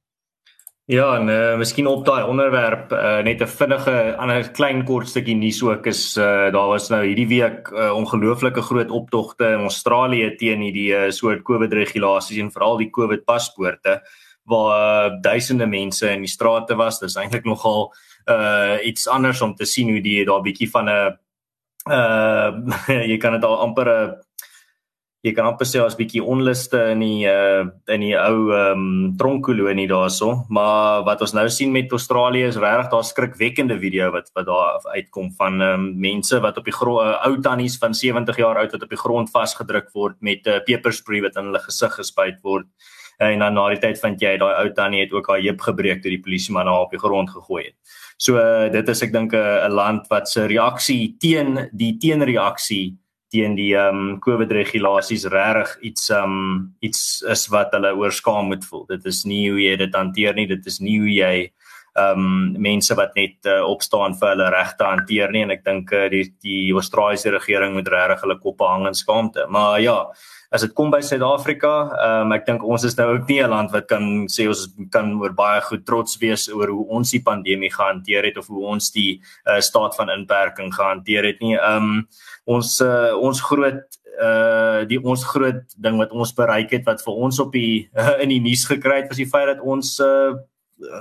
Ja, 0.86 1.16
en 1.18 1.30
uh, 1.34 1.56
miskien 1.58 1.88
op 1.90 2.04
daai 2.06 2.28
onderwerp 2.30 2.92
uh, 2.94 3.18
net 3.26 3.40
'n 3.42 3.50
vinnige 3.50 4.16
ander 4.22 4.52
klein 4.54 4.84
kort 4.86 5.08
stukkie 5.10 5.36
nuus 5.36 5.64
ook 5.64 5.88
is 5.90 6.18
uh, 6.18 6.52
daar 6.54 6.68
was 6.70 6.90
nou 6.90 7.02
hierdie 7.02 7.28
week 7.28 7.72
uh, 7.74 7.90
ongelooflike 7.98 8.62
groot 8.62 8.92
optogte 8.92 9.48
in 9.48 9.66
Australië 9.66 10.36
teen 10.38 10.62
hierdie 10.62 10.94
uh, 10.94 11.10
soort 11.10 11.42
COVID 11.42 11.74
regulasies 11.74 12.38
en 12.38 12.52
veral 12.52 12.78
die 12.78 12.90
COVID 12.90 13.26
paspoorte 13.26 14.04
waar 14.44 15.10
uh, 15.10 15.22
duisende 15.22 15.66
mense 15.66 16.12
in 16.12 16.22
die 16.22 16.30
strate 16.30 16.76
was. 16.76 17.00
Dis 17.00 17.18
eintlik 17.18 17.46
nogal 17.46 17.90
uh, 18.30 18.78
iets 18.86 19.08
anders 19.08 19.42
om 19.42 19.56
te 19.56 19.66
sien 19.66 19.90
hoe 19.90 20.02
die 20.02 20.26
daar 20.26 20.46
bietjie 20.46 20.70
van 20.70 20.86
'n 20.86 21.18
uh, 21.90 22.50
jy 23.10 23.18
kan 23.18 23.34
dit 23.34 23.44
al 23.44 23.58
amper 23.58 23.90
'n 23.90 24.14
jy 25.26 25.34
kan 25.34 25.48
amper 25.50 25.66
sê 25.66 25.80
as 25.82 25.96
bietjie 25.98 26.22
onluste 26.22 26.80
in 26.94 27.02
die 27.02 27.26
uh 27.26 27.64
in 27.92 28.04
die 28.06 28.14
ou 28.14 28.52
ehm 28.54 28.82
um, 28.82 29.14
tronkkolonie 29.18 29.88
daarso, 29.90 30.46
maar 30.54 31.06
wat 31.08 31.22
ons 31.26 31.34
nou 31.34 31.46
sien 31.50 31.72
met 31.74 31.92
Australië 31.92 32.50
is 32.52 32.60
regtig 32.62 32.92
daar 32.92 33.08
skrikwekkende 33.08 33.78
video 33.82 34.12
wat 34.14 34.30
wat 34.38 34.46
daar 34.50 34.86
uitkom 34.94 35.32
van 35.40 35.62
ehm 35.62 35.74
um, 35.74 35.88
mense 36.02 36.40
wat 36.42 36.58
op 36.62 36.70
die 36.70 36.76
uh, 36.76 37.16
ou 37.26 37.34
tannies 37.42 37.78
van 37.82 37.94
70 37.94 38.38
jaar 38.38 38.60
oud 38.62 38.72
wat 38.72 38.84
op 38.84 38.94
die 38.94 39.02
grond 39.02 39.32
vasgedruk 39.32 39.90
word 39.94 40.16
met 40.22 40.46
'n 40.46 40.50
uh, 40.50 40.64
peperspray 40.66 41.22
wat 41.22 41.36
in 41.38 41.50
hulle 41.50 41.64
gesig 41.66 41.96
gespuit 41.96 42.38
word. 42.44 42.68
Uh, 43.20 43.32
en 43.32 43.40
dan 43.40 43.54
na 43.54 43.70
die 43.70 43.80
tyd 43.80 44.00
vind 44.00 44.22
jy 44.22 44.38
daai 44.38 44.54
ou 44.62 44.70
tannie 44.74 45.02
het 45.02 45.14
ook 45.14 45.28
haar 45.28 45.42
heup 45.42 45.62
gebreek 45.62 46.02
toe 46.02 46.12
die 46.12 46.22
polisie 46.22 46.54
man 46.54 46.68
haar 46.68 46.86
op 46.86 46.92
die 46.92 47.00
grond 47.00 47.30
gegooi 47.30 47.64
het. 47.64 47.76
So 48.18 48.38
uh, 48.38 48.70
dit 48.72 48.90
is 48.90 49.02
ek 49.02 49.12
dink 49.12 49.34
'n 49.34 49.38
uh, 49.38 49.74
land 49.74 50.08
wat 50.10 50.30
se 50.30 50.46
reaksie 50.46 51.16
teen 51.20 51.70
die 51.74 51.98
teenreaksie 51.98 52.98
teen 53.34 53.56
die 53.58 53.74
ehm 53.76 54.02
um, 54.02 54.20
COVID 54.24 54.52
regulasies 54.52 55.26
regtig 55.34 55.76
iets 55.92 56.10
ehm 56.10 56.36
um, 56.38 56.76
iets 56.80 57.22
is 57.32 57.48
wat 57.54 57.74
hulle 57.76 57.96
oorskaam 57.98 58.52
moet 58.54 58.66
voel. 58.66 58.86
Dit 58.92 59.06
is 59.06 59.24
nie 59.26 59.50
hoe 59.50 59.62
jy 59.62 59.76
dit 59.82 59.96
hanteer 59.96 60.36
nie, 60.38 60.48
dit 60.48 60.66
is 60.66 60.80
nie 60.80 61.00
hoe 61.00 61.14
jy 61.14 61.36
um, 61.96 62.54
mense 62.62 62.96
wat 62.98 63.16
net 63.16 63.50
uh, 63.50 63.62
opstaan 63.68 64.16
vir 64.20 64.34
hulle 64.34 64.52
regte 64.54 64.88
hanteer 64.88 65.34
nie 65.34 65.44
en 65.46 65.54
ek 65.56 65.66
dink 65.66 65.92
uh, 65.96 66.08
die 66.12 66.26
die 66.44 66.74
Australiese 66.76 67.34
regering 67.34 67.76
moet 67.78 67.90
regtig 67.92 68.26
hulle 68.26 68.40
koppe 68.42 68.68
hang 68.68 68.88
in 68.90 68.98
skaamte. 68.98 69.48
Maar 69.52 69.80
ja, 69.84 69.98
as 70.56 70.64
dit 70.66 70.76
kom 70.76 70.92
by 70.94 71.02
Suid-Afrika, 71.04 71.74
ehm 71.96 72.28
um, 72.28 72.36
ek 72.36 72.46
dink 72.48 72.64
ons 72.64 72.86
is 72.88 72.98
nou 73.00 73.10
ook 73.16 73.28
nie 73.30 73.42
'n 73.44 73.50
land 73.50 73.72
wat 73.72 73.88
kan 73.88 74.28
sê 74.32 74.48
ons 74.48 74.68
kan 74.92 75.14
oor 75.22 75.34
baie 75.34 75.62
goed 75.62 75.86
trots 75.86 76.18
wees 76.22 76.48
oor 76.52 76.70
hoe 76.70 76.88
ons 77.00 77.12
die 77.12 77.24
pandemie 77.24 77.72
gehanteer 77.72 78.24
het 78.24 78.38
of 78.38 78.48
hoe 78.48 78.66
ons 78.76 78.92
die 78.92 79.22
uh, 79.48 79.60
staat 79.60 79.96
van 79.96 80.10
inperking 80.10 80.74
gehanteer 80.74 81.24
het 81.24 81.40
nie. 81.42 81.56
Ehm 81.56 81.84
um, 81.84 82.08
ons 82.46 82.82
uh, 82.82 83.16
ons 83.18 83.42
groot 83.42 83.84
uh 84.16 84.86
die 84.88 85.00
ons 85.04 85.24
groot 85.28 85.64
ding 85.78 85.98
wat 86.00 86.12
ons 86.12 86.32
bereik 86.34 86.72
het 86.72 86.86
wat 86.86 87.02
vir 87.04 87.14
ons 87.14 87.40
op 87.40 87.52
die 87.52 87.90
in 88.24 88.30
die 88.30 88.40
nuus 88.40 88.66
gekry 88.66 89.02
het 89.02 89.10
was 89.10 89.20
die 89.20 89.32
feit 89.32 89.48
dat 89.48 89.60
ons 89.64 90.00
uh 90.00 90.36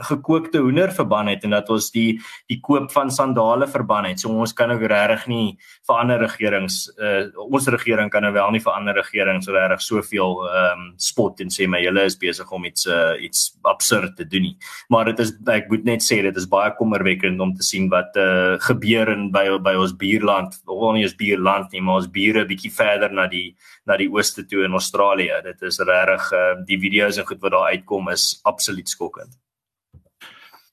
gekookte 0.08 0.58
hoender 0.62 0.92
verban 0.94 1.26
het 1.26 1.44
en 1.44 1.54
dat 1.56 1.70
ons 1.72 1.90
die 1.94 2.20
die 2.50 2.60
koop 2.62 2.90
van 2.92 3.10
sandale 3.10 3.66
verban 3.70 4.06
het. 4.06 4.20
So 4.20 4.30
ons 4.30 4.54
kan 4.54 4.70
ook 4.70 4.84
regtig 4.90 5.26
nie 5.30 5.56
vir 5.86 5.96
ander 5.98 6.22
regerings 6.22 6.86
uh 6.98 7.26
ons 7.44 7.66
regering 7.68 8.10
kan 8.10 8.22
nou 8.22 8.32
wel 8.32 8.54
nie 8.54 8.62
vir 8.62 8.72
ander 8.72 8.94
regerings 8.94 9.48
regtig 9.50 9.82
soveel 9.82 10.38
ehm 10.46 10.84
um, 10.84 10.86
spot 10.98 11.40
en 11.40 11.50
sê 11.50 11.66
maar 11.68 11.82
julle 11.82 12.04
is 12.06 12.18
besig 12.18 12.50
om 12.52 12.64
iets 12.64 12.86
uh 12.86 13.14
iets 13.18 13.56
absurd 13.62 14.16
te 14.16 14.26
doen 14.26 14.48
nie. 14.48 14.56
Maar 14.88 15.12
dit 15.12 15.24
is 15.26 15.34
ek 15.50 15.70
moet 15.70 15.84
net 15.84 16.06
sê 16.06 16.22
dit 16.22 16.36
is 16.36 16.48
baie 16.48 16.72
kommerwekkend 16.78 17.40
om 17.40 17.54
te 17.54 17.66
sien 17.66 17.90
wat 17.90 18.16
uh 18.16 18.56
gebeur 18.68 19.10
in 19.12 19.30
by 19.34 19.46
by 19.64 19.74
ons 19.80 19.94
buurland, 19.98 20.54
of 20.66 20.94
nie 20.94 21.06
ons 21.08 21.16
buurland 21.18 21.72
nie, 21.72 21.82
maar 21.82 22.02
ons 22.02 22.10
bure 22.10 22.46
bietjie 22.46 22.72
verder 22.72 23.12
na 23.12 23.26
die 23.26 23.56
na 23.86 23.96
die 23.96 24.10
ooste 24.10 24.46
toe 24.46 24.64
in 24.64 24.72
Australië. 24.72 25.42
Dit 25.44 25.62
is 25.62 25.80
regtig 25.80 26.32
uh 26.32 26.52
die 26.66 26.78
video's 26.78 27.18
en 27.18 27.26
goed 27.26 27.42
wat 27.42 27.56
daar 27.56 27.72
uitkom 27.74 28.12
is 28.14 28.38
absoluut 28.44 28.88
skokkend. 28.88 29.34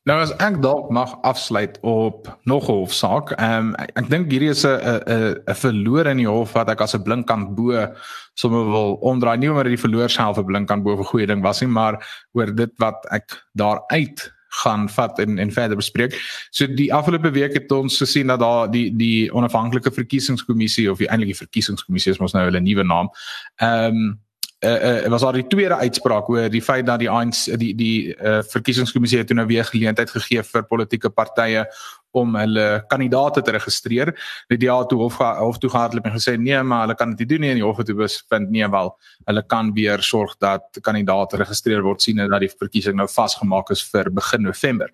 Nou 0.09 0.15
as 0.17 0.31
ek 0.41 0.55
dalk 0.63 0.87
mag 0.89 1.11
afsluit 1.21 1.75
op 1.85 2.25
nog 2.49 2.69
'n 2.69 2.73
hofsaak. 2.73 3.31
Ehm 3.37 3.67
um, 3.67 3.75
ek, 3.75 3.91
ek 3.93 4.09
dink 4.09 4.31
hierdie 4.31 4.49
is 4.49 4.65
'n 4.65 4.81
'n 4.81 5.43
'n 5.45 5.55
verloor 5.55 6.07
in 6.07 6.17
die 6.17 6.27
hof 6.27 6.53
wat 6.53 6.69
ek 6.69 6.81
as 6.81 6.95
'n 6.95 7.03
blinkkant 7.03 7.55
bo 7.55 7.87
sommer 8.33 8.65
wil 8.65 8.97
omdraai 9.01 9.37
nie 9.37 9.49
omdat 9.49 9.65
die 9.65 9.77
verloor 9.77 10.09
self 10.09 10.37
'n 10.37 10.45
blinkkant 10.45 10.83
bo 10.83 10.97
'n 10.97 11.03
goeie 11.03 11.27
ding 11.27 11.43
was 11.43 11.61
nie, 11.61 11.69
maar 11.69 12.01
oor 12.33 12.55
dit 12.55 12.71
wat 12.77 13.05
ek 13.11 13.45
daaruit 13.53 14.33
gaan 14.63 14.89
vat 14.89 15.19
en 15.19 15.37
en 15.37 15.51
verder 15.51 15.77
bespreek. 15.77 16.17
So 16.51 16.67
die 16.67 16.93
afgelope 16.93 17.31
week 17.31 17.53
het 17.53 17.71
ons 17.71 17.97
gesien 17.97 18.27
dat 18.27 18.39
daar 18.39 18.71
die 18.71 18.95
die 18.95 19.31
onafhanklike 19.33 19.91
verkiesingskommissie 19.91 20.91
of 20.91 20.97
die 20.97 21.09
eintlike 21.09 21.35
verkiesingskommissie 21.35 22.11
is 22.11 22.19
mos 22.19 22.33
nou 22.33 22.43
hulle 22.43 22.59
nuwe 22.59 22.83
naam. 22.83 23.09
Ehm 23.55 23.95
um, 23.95 24.19
uh, 24.65 25.03
uh, 25.03 25.07
was 25.07 25.21
daar 25.21 25.33
die 25.33 25.47
tweede 25.47 25.75
uitspraak 25.75 26.29
oor 26.29 26.49
die 26.49 26.61
feit 26.61 26.85
dat 26.85 26.99
die 26.99 27.09
ANC 27.09 27.47
die 27.59 27.73
die 27.75 28.13
uh, 28.15 28.41
verkiesingskommissie 28.45 29.19
het 29.21 29.33
nou 29.33 29.47
weer 29.49 29.65
geleentheid 29.65 30.09
gegee 30.09 30.43
vir 30.43 30.67
politieke 30.69 31.09
partye 31.09 31.65
om 32.11 32.35
hulle 32.35 32.83
kandidaate 32.91 33.41
te 33.41 33.53
registreer. 33.55 34.11
Die 34.51 34.57
DA 34.59 34.81
toe 34.85 34.99
hof 34.99 35.17
hof 35.21 35.59
toe 35.63 35.69
gehardloop 35.71 36.09
en 36.09 36.15
gesê 36.17 36.35
nee, 36.39 36.59
maar 36.63 36.85
hulle 36.85 36.95
kan 36.99 37.15
dit 37.15 37.29
doen 37.29 37.41
nie 37.45 37.51
en 37.53 37.61
die 37.61 37.65
hof 37.65 37.79
het 37.79 37.87
toe 37.87 37.95
bevind 38.01 38.51
nee 38.51 38.67
wel. 38.69 38.91
Hulle 39.29 39.43
kan 39.47 39.71
weer 39.73 40.03
sorg 40.03 40.35
dat 40.43 40.81
kandidaate 40.83 41.39
geregistreer 41.39 41.83
word 41.85 42.03
sien 42.03 42.19
dat 42.21 42.43
die 42.43 42.51
verkiesing 42.51 42.97
nou 42.99 43.07
vasgemaak 43.11 43.71
is 43.71 43.83
vir 43.93 44.11
begin 44.11 44.43
November. 44.49 44.91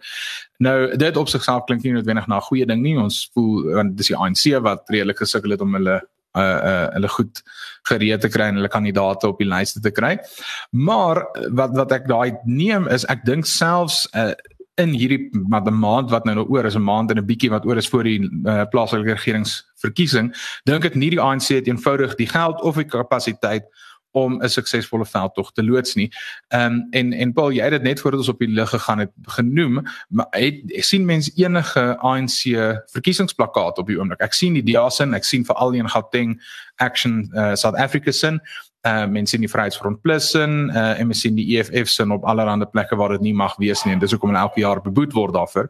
Nou 0.64 0.78
dit 0.98 1.18
op 1.18 1.32
sigself 1.32 1.66
klink 1.66 1.84
nie 1.84 1.96
noodwendig 1.98 2.28
na 2.28 2.38
'n 2.38 2.48
goeie 2.50 2.66
ding 2.66 2.82
nie. 2.82 2.98
Ons 2.98 3.30
voel 3.34 3.74
want 3.74 3.98
dis 3.98 4.14
die 4.14 4.18
ANC 4.18 4.62
wat 4.62 4.90
redelik 4.90 5.18
gesukkel 5.18 5.52
het 5.52 5.62
om 5.62 5.74
hulle 5.74 6.02
uh 6.38 6.60
uh 6.72 6.88
hulle 6.96 7.10
goed 7.16 7.42
gereed 7.90 8.22
te 8.22 8.30
kry 8.30 8.50
en 8.52 8.60
hulle 8.60 8.72
kandidaate 8.72 9.28
op 9.28 9.42
die 9.42 9.50
lyste 9.50 9.82
te 9.82 9.92
kry. 9.92 10.18
Maar 10.72 11.24
wat 11.50 11.76
wat 11.78 11.92
ek 11.92 12.08
daai 12.08 12.38
neem 12.46 12.88
is 12.88 13.06
ek 13.06 13.26
dink 13.26 13.46
selfs 13.46 14.06
uh 14.14 14.34
in 14.78 14.94
hierdie 14.94 15.30
maar 15.50 15.64
die 15.66 15.74
maand 15.74 16.12
wat 16.14 16.26
nou 16.26 16.36
nog 16.38 16.52
oor 16.54 16.66
is 16.66 16.76
'n 16.78 16.86
maand 16.86 17.12
en 17.12 17.18
'n 17.18 17.26
bietjie 17.26 17.50
wat 17.50 17.66
oor 17.66 17.78
is 17.78 17.90
voor 17.90 18.04
die 18.04 18.22
uh, 18.22 18.66
plaaslike 18.70 19.10
regeringsverkiesing 19.10 20.36
dink 20.66 20.86
ek 20.86 20.96
nie 20.96 21.10
die 21.10 21.22
ANC 21.22 21.48
het 21.50 21.68
eenvoudig 21.68 22.16
die 22.16 22.30
geld 22.30 22.62
of 22.62 22.76
die 22.76 22.86
kapasiteit 22.86 23.66
om 24.24 24.38
'n 24.42 24.50
suksesvolle 24.50 25.06
veldtog 25.06 25.52
te 25.52 25.64
loods 25.64 25.96
nie. 25.96 26.10
Ehm 26.48 26.74
um, 26.74 26.88
en 26.92 27.14
en 27.14 27.34
Paul, 27.34 27.52
jy 27.52 27.64
het 27.64 27.72
dit 27.72 27.82
net 27.82 28.00
voordat 28.00 28.20
ons 28.20 28.30
op 28.30 28.40
die 28.40 28.50
lig 28.50 28.70
gegaan 28.70 29.00
het 29.00 29.12
genoem, 29.38 29.84
maar 30.10 30.28
het 30.30 30.62
sien 30.86 31.06
mense 31.06 31.32
enige 31.36 31.98
ANC 31.98 32.40
verkiesingsplakkaat 32.92 33.78
op 33.78 33.88
die 33.88 34.00
oomblik. 34.00 34.22
Ek 34.22 34.34
sien 34.34 34.54
die 34.54 34.64
DA 34.74 34.90
se, 34.90 35.04
ek 35.04 35.26
sien 35.26 35.46
veral 35.46 35.72
die 35.72 35.80
in 35.80 35.90
Gauteng 35.90 36.38
Action 36.76 37.30
uh, 37.34 37.56
South 37.56 37.76
Africa 37.76 38.12
se 38.12 38.40
uh 38.86 39.06
mense 39.10 39.36
in 39.36 39.42
die 39.42 39.50
Vryheidsfront 39.50 40.02
Plus 40.02 40.34
in 40.36 40.70
uh 40.70 41.00
en 41.00 41.08
mense 41.10 41.26
sien 41.26 41.36
die 41.36 41.58
EFF 41.58 41.90
sin 41.90 42.12
op 42.12 42.26
allerlei 42.26 42.66
plekke 42.72 42.96
waar 42.96 43.16
dit 43.16 43.22
nie 43.22 43.34
mag 43.34 43.56
wees 43.58 43.84
nie 43.86 43.94
en 43.94 44.00
dis 44.00 44.12
hoekom 44.14 44.30
hulle 44.30 44.44
elke 44.44 44.62
jaar 44.62 44.82
beboet 44.82 45.14
word 45.14 45.34
daarvoor. 45.34 45.70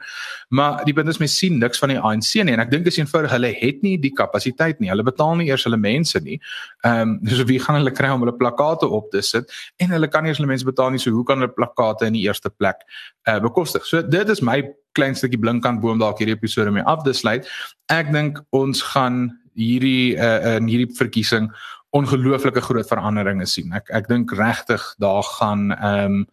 Maar 0.50 0.84
die 0.86 0.94
punt 0.94 1.10
is 1.10 1.20
mense 1.22 1.36
sien 1.36 1.60
niks 1.60 1.80
van 1.80 1.94
die 1.94 2.00
ANC 2.00 2.34
nie 2.44 2.54
en 2.54 2.64
ek 2.64 2.72
dink 2.72 2.88
is 2.88 2.98
eenvoudig 3.00 3.32
hulle 3.32 3.54
het 3.56 3.82
nie 3.84 3.96
die 3.98 4.12
kapasiteit 4.12 4.82
nie. 4.84 4.92
Hulle 4.92 5.06
betaal 5.08 5.36
nie 5.40 5.48
eers 5.48 5.64
hulle 5.64 5.80
mense 5.80 6.20
nie. 6.24 6.40
Ehm 6.84 7.18
um, 7.18 7.36
so 7.38 7.48
wie 7.48 7.60
gaan 7.64 7.80
hulle 7.80 7.94
kry 7.96 8.12
om 8.14 8.26
hulle 8.26 8.36
plakkate 8.36 8.90
op 9.00 9.10
te 9.12 9.22
sit 9.22 9.52
en 9.80 9.96
hulle 9.96 10.12
kan 10.12 10.24
nie 10.24 10.34
eens 10.34 10.42
hulle 10.42 10.52
mense 10.52 10.68
betaal 10.68 10.92
nie 10.92 11.02
so 11.02 11.12
hoe 11.16 11.24
kan 11.24 11.40
hulle 11.40 11.54
plakkate 11.54 12.12
in 12.12 12.18
die 12.18 12.26
eerste 12.28 12.50
plek 12.50 12.84
uh 13.28 13.40
bekostig. 13.40 13.86
So 13.86 14.02
dit 14.02 14.30
is 14.30 14.42
my 14.42 14.62
klein 14.98 15.16
stukkie 15.16 15.40
blinkkant 15.40 15.82
boom 15.82 16.00
dalk 16.02 16.20
hierdie 16.20 16.36
episode 16.36 16.72
mee 16.74 16.86
af 16.86 17.04
te 17.06 17.14
sluit. 17.14 17.48
Ek 17.94 18.12
dink 18.14 18.42
ons 18.52 18.82
gaan 18.94 19.28
hierdie 19.58 20.18
uh 20.18 20.58
in 20.58 20.70
hierdie 20.70 20.94
verkiesing 20.98 21.50
ongelooflike 21.96 22.62
groot 22.62 22.88
veranderinge 22.88 23.46
sien. 23.46 23.72
Ek 23.74 23.90
ek 23.90 24.08
dink 24.08 24.32
regtig 24.32 24.84
daar 25.00 25.24
gaan 25.24 25.72
ehm 25.72 26.06
um, 26.06 26.28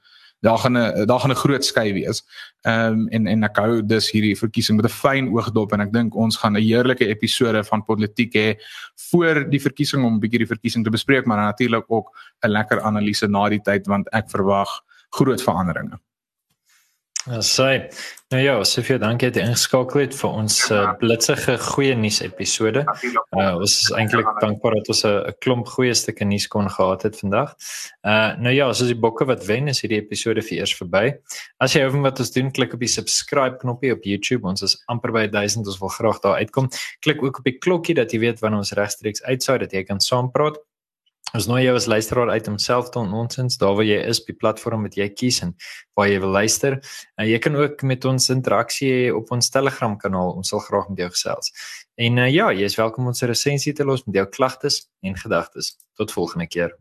daar 0.45 0.59
gaan 0.59 0.77
'n 0.77 1.07
daar 1.07 1.21
gaan 1.21 1.31
'n 1.31 1.43
groot 1.45 1.65
skei 1.65 1.93
wees. 1.93 2.23
Ehm 2.61 2.93
um, 2.93 3.09
en 3.09 3.27
en 3.27 3.45
ek 3.45 3.57
hou 3.57 3.87
dus 3.87 4.11
hierdie 4.11 4.37
verkiesing 4.37 4.77
met 4.77 4.87
'n 4.91 4.95
fyn 4.95 5.29
oog 5.33 5.53
dop 5.53 5.73
en 5.73 5.81
ek 5.81 5.93
dink 5.93 6.15
ons 6.15 6.37
gaan 6.37 6.57
'n 6.57 6.63
heerlike 6.63 7.07
episode 7.07 7.65
van 7.65 7.85
politiek 7.85 8.33
hê 8.35 8.57
voor 9.11 9.51
die 9.51 9.61
verkiesing 9.61 10.05
om 10.05 10.15
'n 10.15 10.21
bietjie 10.21 10.39
die 10.39 10.53
verkiesing 10.55 10.85
te 10.85 10.91
bespreek, 10.91 11.27
maar 11.27 11.39
natuurlik 11.39 11.85
ook 11.89 12.09
'n 12.43 12.49
lekker 12.49 12.81
analise 12.81 13.27
na 13.27 13.49
die 13.49 13.63
tyd 13.63 13.87
want 13.87 14.09
ek 14.13 14.31
verwag 14.31 14.69
groot 15.11 15.43
veranderinge. 15.43 15.99
Ja, 17.25 17.39
sê. 17.41 17.89
Nou 18.29 18.41
ja, 18.43 18.55
Sofia, 18.69 18.99
dankie 19.01 19.31
dat 19.31 19.39
jy 19.39 19.45
ingeskakel 19.47 20.03
het 20.03 20.17
vir 20.19 20.35
ons 20.37 20.57
uh, 20.75 20.91
blitsige 21.01 21.55
goeie 21.71 21.95
nuus 21.97 22.19
episode. 22.21 22.83
Uh, 23.33 23.55
ons 23.63 23.77
is 23.79 23.93
eintlik 23.97 24.29
dankbaar 24.43 24.77
dat 24.77 24.91
ons 24.93 25.01
'n 25.09 25.33
klomp 25.41 25.71
goeie 25.73 25.95
stukke 25.97 26.27
nuus 26.29 26.45
kon 26.53 26.69
gehad 26.69 27.07
het 27.09 27.17
vandag. 27.17 27.55
Uh 28.05 28.37
nou 28.45 28.53
ja, 28.53 28.67
soos 28.73 28.93
die 28.93 29.01
bokke 29.07 29.25
wat 29.25 29.47
wen 29.49 29.73
is 29.73 29.81
hierdie 29.81 30.03
episode 30.03 30.43
vir 30.43 30.59
eers 30.59 30.77
verby. 30.77 31.15
As 31.65 31.73
jy 31.73 31.87
hou 31.87 31.95
van 31.97 32.05
wat 32.11 32.21
ons 32.21 32.35
doen, 32.37 32.53
klik 32.53 32.75
op 32.77 32.85
die 32.85 32.93
subscribe 32.93 33.57
knoppie 33.57 33.93
op 33.93 34.05
YouTube. 34.05 34.45
Ons 34.45 34.63
is 34.63 34.77
amper 34.93 35.13
by 35.13 35.25
1000, 35.27 35.67
ons 35.67 35.81
wil 35.81 35.95
graag 35.97 36.21
daar 36.21 36.37
uitkom. 36.45 36.69
Klik 37.01 37.23
ook 37.23 37.39
op 37.39 37.45
die 37.45 37.57
klokkie 37.59 37.95
dat 37.95 38.13
jy 38.13 38.21
weet 38.21 38.45
wanneer 38.45 38.67
ons 38.67 38.77
regstreeks 38.77 39.25
uitsaai 39.25 39.59
dat 39.65 39.73
jy 39.73 39.85
kan 39.85 40.01
saampraat. 40.01 40.61
Ons 41.35 41.49
nooi 41.51 41.65
jou 41.65 41.73
as 41.75 41.89
luisteraar 41.91 42.31
uit 42.31 42.47
om 42.47 42.61
self 42.63 42.93
te 42.95 43.01
ontons 43.03 43.57
daar 43.59 43.73
waar 43.75 43.87
jy 43.89 43.97
is 44.07 44.21
op 44.23 44.29
die 44.31 44.37
platform 44.39 44.85
wat 44.87 44.95
jy 44.95 45.09
kies 45.19 45.41
en 45.43 45.57
waar 45.99 46.07
jy 46.07 46.21
wil 46.23 46.31
luister. 46.37 46.77
En 47.19 47.27
jy 47.27 47.41
kan 47.43 47.59
ook 47.59 47.83
met 47.83 48.07
ons 48.07 48.31
interaksie 48.31 48.93
hê 48.93 49.09
op 49.11 49.35
ons 49.35 49.51
Telegram 49.51 49.99
kanaal. 49.99 50.31
Ons 50.39 50.55
sal 50.55 50.63
graag 50.63 50.93
met 50.93 51.03
jou 51.03 51.11
gesels. 51.11 51.51
En 51.99 52.23
uh, 52.23 52.31
ja, 52.31 52.53
jy 52.55 52.71
is 52.71 52.79
welkom 52.79 53.09
om 53.09 53.11
ons 53.11 53.27
resensie 53.27 53.75
te 53.75 53.83
los 53.83 54.07
met 54.07 54.23
jou 54.23 54.29
klagtes 54.31 54.85
en 55.03 55.19
gedagtes. 55.19 55.75
Tot 55.99 56.15
volgende 56.15 56.47
keer. 56.47 56.79